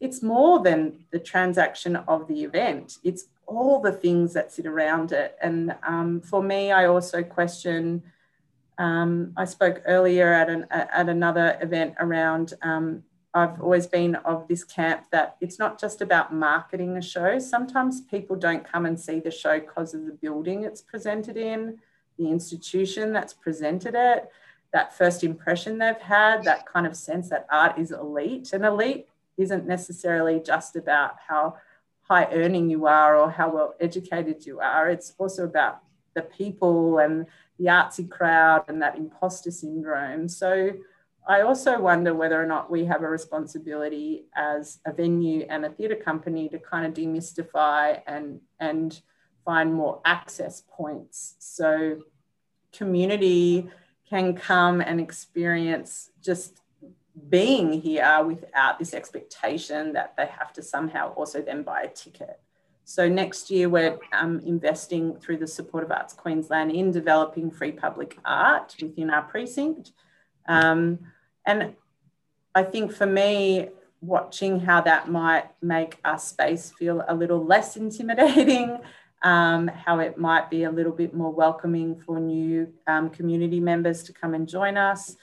It's 0.01 0.23
more 0.23 0.63
than 0.63 1.05
the 1.13 1.19
transaction 1.19 1.97
of 1.97 2.27
the 2.27 2.43
event. 2.43 2.99
It's 3.05 3.27
all 3.47 3.81
the 3.81 3.93
things 3.93 4.33
that 4.33 4.53
sit 4.53 4.67
around 4.67 5.13
it. 5.13 5.37
And 5.41 5.75
um, 5.87 6.21
for 6.21 6.43
me, 6.43 6.73
I 6.73 6.87
also 6.87 7.23
question 7.23 8.03
um, 8.79 9.33
I 9.37 9.45
spoke 9.45 9.83
earlier 9.87 10.33
at, 10.33 10.49
an, 10.51 10.67
at 10.71 11.09
another 11.09 11.59
event 11.61 11.95
around. 11.99 12.55
Um, 12.63 13.05
I've 13.33 13.61
always 13.61 13.87
been 13.87 14.15
of 14.17 14.47
this 14.47 14.63
camp 14.63 15.07
that 15.11 15.37
it's 15.41 15.59
not 15.59 15.81
just 15.81 16.01
about 16.01 16.33
marketing 16.33 16.97
a 16.97 17.03
show. 17.03 17.39
Sometimes 17.39 18.01
people 18.03 18.37
don't 18.37 18.65
come 18.65 18.87
and 18.87 18.99
see 18.99 19.19
the 19.19 19.31
show 19.31 19.59
because 19.59 19.93
of 19.93 20.07
the 20.07 20.13
building 20.13 20.63
it's 20.63 20.81
presented 20.81 21.37
in, 21.37 21.79
the 22.17 22.31
institution 22.31 23.13
that's 23.13 23.35
presented 23.35 23.95
it, 23.97 24.31
that 24.73 24.97
first 24.97 25.25
impression 25.25 25.79
they've 25.79 25.97
had, 25.97 26.45
that 26.45 26.67
kind 26.67 26.87
of 26.87 26.97
sense 26.97 27.29
that 27.31 27.47
art 27.51 27.79
is 27.79 27.91
elite. 27.91 28.53
And 28.53 28.65
elite 28.65 29.09
isn't 29.37 29.67
necessarily 29.67 30.41
just 30.41 30.77
about 30.77 31.17
how 31.27 31.57
high 32.03 32.29
earning 32.33 32.71
you 32.71 32.87
are 32.87 33.17
or 33.17 33.31
how 33.31 33.51
well 33.53 33.75
educated 33.81 34.47
you 34.47 34.61
are. 34.61 34.89
It's 34.89 35.13
also 35.19 35.45
about 35.45 35.81
the 36.15 36.23
people 36.23 36.99
and 36.99 37.27
the 37.59 37.67
artsy 37.67 38.09
crowd 38.09 38.65
and 38.69 38.83
that 38.83 38.97
imposter 38.97 39.51
syndrome. 39.51 40.29
So 40.29 40.73
I 41.27 41.41
also 41.41 41.81
wonder 41.81 42.15
whether 42.15 42.41
or 42.41 42.47
not 42.47 42.71
we 42.71 42.85
have 42.85 43.03
a 43.03 43.09
responsibility 43.09 44.27
as 44.37 44.79
a 44.87 44.93
venue 44.93 45.47
and 45.49 45.65
a 45.65 45.71
theatre 45.71 45.97
company 45.97 46.49
to 46.51 46.59
kind 46.59 46.87
of 46.87 46.93
demystify 46.93 48.01
and 48.07 48.41
and 48.61 49.01
find 49.45 49.73
more 49.73 50.01
access 50.05 50.63
points 50.69 51.35
so 51.39 51.99
community 52.73 53.69
can 54.09 54.35
come 54.35 54.81
and 54.81 55.01
experience 55.01 56.11
just 56.23 56.61
being 57.29 57.73
here 57.73 58.23
without 58.25 58.79
this 58.79 58.93
expectation 58.93 59.93
that 59.93 60.15
they 60.17 60.27
have 60.27 60.53
to 60.53 60.63
somehow 60.63 61.13
also 61.15 61.41
then 61.41 61.63
buy 61.63 61.83
a 61.83 61.89
ticket. 61.89 62.41
So 62.85 63.09
next 63.09 63.51
year 63.51 63.69
we're 63.69 63.99
um, 64.13 64.41
investing 64.41 65.17
through 65.17 65.39
the 65.39 65.47
support 65.47 65.85
of 65.85 65.91
Arts 65.91 66.13
Queensland 66.13 66.71
in 66.71 66.91
developing 66.91 67.51
free 67.51 67.73
public 67.73 68.19
art 68.25 68.75
within 68.81 69.11
our 69.11 69.23
precinct. 69.23 69.93
Um, 70.47 70.99
and 71.47 71.75
I 72.55 72.63
think 72.63 72.93
for 72.93 73.07
me, 73.07 73.71
watching 74.03 74.61
how 74.61 74.83
that 74.83 75.09
might 75.11 75.47
make 75.63 75.99
our 76.05 76.19
space 76.19 76.73
feel 76.79 77.03
a 77.09 77.15
little 77.15 77.43
less 77.43 77.77
intimidating, 77.77 78.79
um, 79.23 79.69
how 79.69 79.99
it 80.01 80.19
might 80.19 80.51
be 80.51 80.65
a 80.65 80.71
little 80.71 80.93
bit 80.93 81.15
more 81.15 81.33
welcoming 81.33 81.97
for 81.97 82.21
new 82.21 82.71
um, 82.87 83.09
community 83.09 83.61
members 83.61 84.03
to 84.03 84.13
come 84.13 84.35
and 84.35 84.47
join 84.47 84.77
us. 84.77 85.17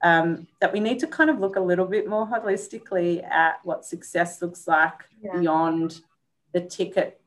Um, 0.00 0.46
that 0.60 0.72
we 0.72 0.78
need 0.78 1.00
to 1.00 1.08
kind 1.08 1.28
of 1.28 1.40
look 1.40 1.56
a 1.56 1.60
little 1.60 1.84
bit 1.84 2.08
more 2.08 2.24
holistically 2.24 3.28
at 3.28 3.58
what 3.64 3.84
success 3.84 4.40
looks 4.40 4.68
like 4.68 4.92
yeah. 5.20 5.36
beyond 5.36 6.02
the 6.52 6.60
ticket 6.60 7.20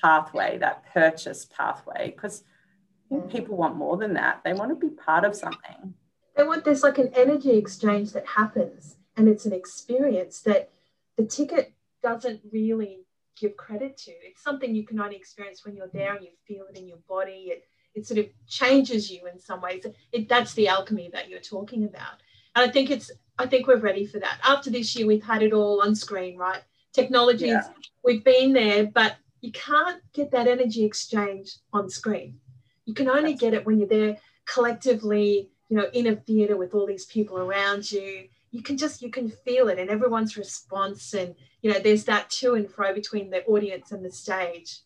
pathway, 0.00 0.58
that 0.58 0.84
purchase 0.92 1.46
pathway, 1.46 2.12
because 2.14 2.44
people 3.30 3.56
want 3.56 3.76
more 3.76 3.96
than 3.96 4.14
that. 4.14 4.40
They 4.44 4.52
want 4.52 4.70
to 4.70 4.88
be 4.88 4.94
part 4.94 5.24
of 5.24 5.36
something. 5.36 5.94
They 6.36 6.42
want 6.42 6.64
there's 6.64 6.82
like 6.82 6.98
an 6.98 7.10
energy 7.14 7.56
exchange 7.56 8.12
that 8.12 8.26
happens, 8.26 8.96
and 9.16 9.28
it's 9.28 9.46
an 9.46 9.52
experience 9.52 10.40
that 10.42 10.70
the 11.16 11.24
ticket 11.24 11.72
doesn't 12.02 12.40
really 12.52 13.04
give 13.40 13.56
credit 13.56 13.96
to. 13.96 14.10
It's 14.10 14.42
something 14.42 14.74
you 14.74 14.84
can 14.84 15.00
only 15.00 15.16
experience 15.16 15.64
when 15.64 15.76
you're 15.76 15.90
there 15.92 16.14
and 16.14 16.24
you 16.24 16.30
feel 16.46 16.66
it 16.70 16.78
in 16.78 16.88
your 16.88 16.98
body. 17.08 17.50
It, 17.50 17.64
it 17.94 18.06
sort 18.06 18.18
of 18.18 18.26
changes 18.48 19.10
you 19.10 19.26
in 19.32 19.38
some 19.38 19.60
ways. 19.60 19.86
It, 20.12 20.28
that's 20.28 20.54
the 20.54 20.68
alchemy 20.68 21.10
that 21.12 21.28
you're 21.28 21.40
talking 21.40 21.84
about. 21.84 22.20
And 22.54 22.68
I 22.68 22.72
think 22.72 22.90
it's, 22.90 23.10
I 23.38 23.46
think 23.46 23.66
we're 23.66 23.78
ready 23.78 24.06
for 24.06 24.20
that. 24.20 24.38
After 24.44 24.70
this 24.70 24.94
year, 24.94 25.06
we've 25.06 25.22
had 25.22 25.42
it 25.42 25.52
all 25.52 25.82
on 25.82 25.94
screen, 25.94 26.36
right? 26.36 26.62
Technologies, 26.94 27.48
yeah. 27.48 27.68
we've 28.02 28.24
been 28.24 28.52
there, 28.52 28.86
but 28.86 29.16
you 29.40 29.52
can't 29.52 30.00
get 30.12 30.30
that 30.30 30.46
energy 30.46 30.84
exchange 30.84 31.56
on 31.72 31.90
screen. 31.90 32.38
You 32.86 32.94
can 32.94 33.08
only 33.08 33.34
get 33.34 33.52
it 33.52 33.66
when 33.66 33.78
you're 33.78 33.88
there 33.88 34.16
collectively, 34.46 35.50
you 35.68 35.76
know, 35.76 35.88
in 35.92 36.06
a 36.06 36.16
theatre 36.16 36.56
with 36.56 36.72
all 36.74 36.86
these 36.86 37.06
people 37.06 37.38
around 37.38 37.90
you. 37.90 38.28
You 38.52 38.62
can 38.62 38.76
just, 38.76 39.02
you 39.02 39.10
can 39.10 39.28
feel 39.28 39.68
it 39.68 39.78
and 39.78 39.90
everyone's 39.90 40.36
response 40.36 41.12
and 41.12 41.34
you 41.64 41.72
know, 41.72 41.78
there's 41.78 42.04
that 42.04 42.28
to 42.28 42.54
and 42.54 42.70
fro 42.70 42.92
between 42.92 43.30
the 43.30 43.42
audience 43.46 43.90
and 43.90 44.04
the 44.04 44.12
stage. 44.12 44.80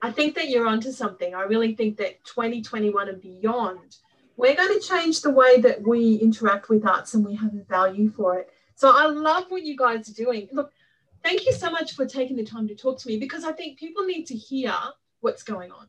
I 0.00 0.12
think 0.12 0.36
that 0.36 0.48
you're 0.48 0.68
onto 0.68 0.92
something. 0.92 1.34
I 1.34 1.42
really 1.42 1.74
think 1.74 1.96
that 1.96 2.24
2021 2.24 3.08
and 3.08 3.20
beyond, 3.20 3.96
we're 4.36 4.54
going 4.54 4.80
to 4.80 4.86
change 4.86 5.20
the 5.20 5.30
way 5.30 5.60
that 5.60 5.82
we 5.82 6.14
interact 6.14 6.68
with 6.68 6.86
arts 6.86 7.14
and 7.14 7.24
we 7.24 7.34
have 7.34 7.52
a 7.54 7.64
value 7.64 8.08
for 8.08 8.38
it. 8.38 8.50
So 8.76 8.92
I 8.96 9.06
love 9.06 9.46
what 9.48 9.64
you 9.64 9.76
guys 9.76 10.08
are 10.08 10.14
doing. 10.14 10.48
Look, 10.52 10.72
thank 11.22 11.46
you 11.46 11.52
so 11.52 11.70
much 11.70 11.94
for 11.94 12.06
taking 12.06 12.36
the 12.36 12.44
time 12.44 12.68
to 12.68 12.74
talk 12.74 12.98
to 12.98 13.08
me 13.08 13.18
because 13.18 13.44
I 13.44 13.52
think 13.52 13.78
people 13.78 14.04
need 14.04 14.26
to 14.26 14.34
hear 14.34 14.74
what's 15.20 15.42
going 15.42 15.70
on. 15.70 15.86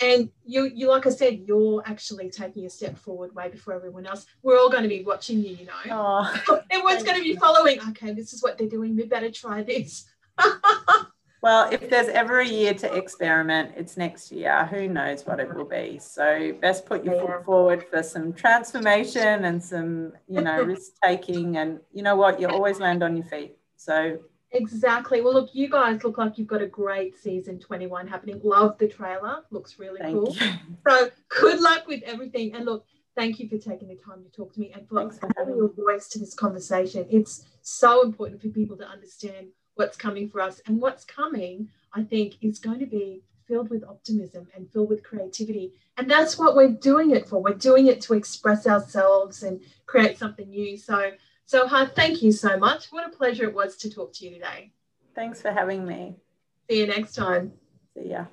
And 0.00 0.30
you 0.44 0.64
you 0.66 0.88
like 0.88 1.06
i 1.08 1.10
said 1.10 1.42
you're 1.44 1.82
actually 1.84 2.30
taking 2.30 2.64
a 2.64 2.70
step 2.70 2.96
forward 2.96 3.34
way 3.34 3.48
before 3.48 3.74
everyone 3.74 4.06
else. 4.06 4.26
We're 4.42 4.58
all 4.58 4.70
going 4.70 4.84
to 4.84 4.88
be 4.88 5.02
watching 5.02 5.42
you 5.42 5.56
you 5.56 5.66
know? 5.66 5.72
Oh, 5.90 6.60
everyone's 6.70 7.02
going 7.02 7.16
to 7.16 7.22
be 7.22 7.34
following 7.34 7.80
okay 7.90 8.12
this 8.12 8.32
is 8.32 8.42
what 8.42 8.58
they're 8.58 8.68
doing 8.68 8.96
we 8.96 9.04
better 9.04 9.30
try 9.30 9.62
this. 9.62 10.08
Well 11.40 11.68
if 11.70 11.88
there's 11.88 12.08
ever 12.08 12.40
a 12.40 12.46
year 12.46 12.74
to 12.74 12.96
experiment 12.96 13.72
it's 13.76 13.96
next 13.96 14.32
year. 14.32 14.66
Who 14.66 14.88
knows 14.88 15.24
what 15.24 15.38
it 15.38 15.54
will 15.54 15.64
be? 15.64 15.98
So 16.00 16.52
best 16.60 16.84
put 16.84 17.04
your 17.04 17.20
foot 17.20 17.44
forward 17.44 17.86
for 17.88 18.02
some 18.02 18.32
transformation 18.32 19.44
and 19.44 19.62
some 19.62 20.14
you 20.26 20.40
know 20.40 20.62
risk 20.72 20.92
taking 21.02 21.56
and 21.56 21.78
you 21.92 22.02
know 22.02 22.16
what 22.16 22.40
you 22.40 22.48
always 22.48 22.80
land 22.80 23.04
on 23.04 23.16
your 23.16 23.26
feet. 23.26 23.56
So 23.76 24.18
Exactly. 24.52 25.20
Well, 25.20 25.34
look, 25.34 25.50
you 25.52 25.68
guys 25.68 26.02
look 26.04 26.16
like 26.16 26.38
you've 26.38 26.48
got 26.48 26.62
a 26.62 26.66
great 26.66 27.18
season 27.18 27.58
21 27.58 28.06
happening. 28.06 28.40
Love 28.42 28.78
the 28.78 28.88
trailer. 28.88 29.42
Looks 29.50 29.78
really 29.78 30.00
thank 30.00 30.14
cool. 30.14 30.34
You. 30.34 30.50
So 30.88 31.10
good 31.28 31.60
luck 31.60 31.86
with 31.86 32.02
everything. 32.04 32.54
And 32.54 32.64
look, 32.64 32.86
thank 33.14 33.38
you 33.38 33.48
for 33.48 33.58
taking 33.58 33.88
the 33.88 33.96
time 33.96 34.22
to 34.22 34.30
talk 34.30 34.54
to 34.54 34.60
me 34.60 34.72
and 34.74 34.88
for 34.88 35.00
adding 35.00 35.56
your 35.56 35.72
voice 35.72 36.08
to 36.08 36.18
this 36.18 36.34
conversation. 36.34 37.06
It's 37.10 37.44
so 37.60 38.02
important 38.02 38.40
for 38.40 38.48
people 38.48 38.76
to 38.78 38.88
understand 38.88 39.48
what's 39.74 39.96
coming 39.96 40.28
for 40.28 40.40
us. 40.40 40.62
And 40.66 40.80
what's 40.80 41.04
coming, 41.04 41.68
I 41.92 42.02
think, 42.02 42.36
is 42.40 42.58
going 42.58 42.80
to 42.80 42.86
be 42.86 43.22
filled 43.46 43.70
with 43.70 43.84
optimism 43.84 44.46
and 44.54 44.70
filled 44.70 44.88
with 44.90 45.02
creativity. 45.02 45.72
And 45.96 46.10
that's 46.10 46.38
what 46.38 46.56
we're 46.56 46.68
doing 46.68 47.10
it 47.10 47.28
for. 47.28 47.42
We're 47.42 47.54
doing 47.54 47.86
it 47.86 48.00
to 48.02 48.14
express 48.14 48.66
ourselves 48.66 49.42
and 49.42 49.60
create 49.86 50.18
something 50.18 50.48
new. 50.48 50.76
So 50.76 51.12
so, 51.48 51.64
uh, 51.64 51.86
thank 51.86 52.22
you 52.22 52.30
so 52.30 52.58
much. 52.58 52.92
What 52.92 53.06
a 53.06 53.16
pleasure 53.16 53.44
it 53.44 53.54
was 53.54 53.78
to 53.78 53.88
talk 53.88 54.12
to 54.16 54.26
you 54.26 54.32
today. 54.32 54.70
Thanks 55.14 55.40
for 55.40 55.50
having 55.50 55.86
me. 55.86 56.16
See 56.68 56.80
you 56.80 56.86
next 56.86 57.14
time. 57.14 57.52
See 57.94 58.10
ya. 58.10 58.26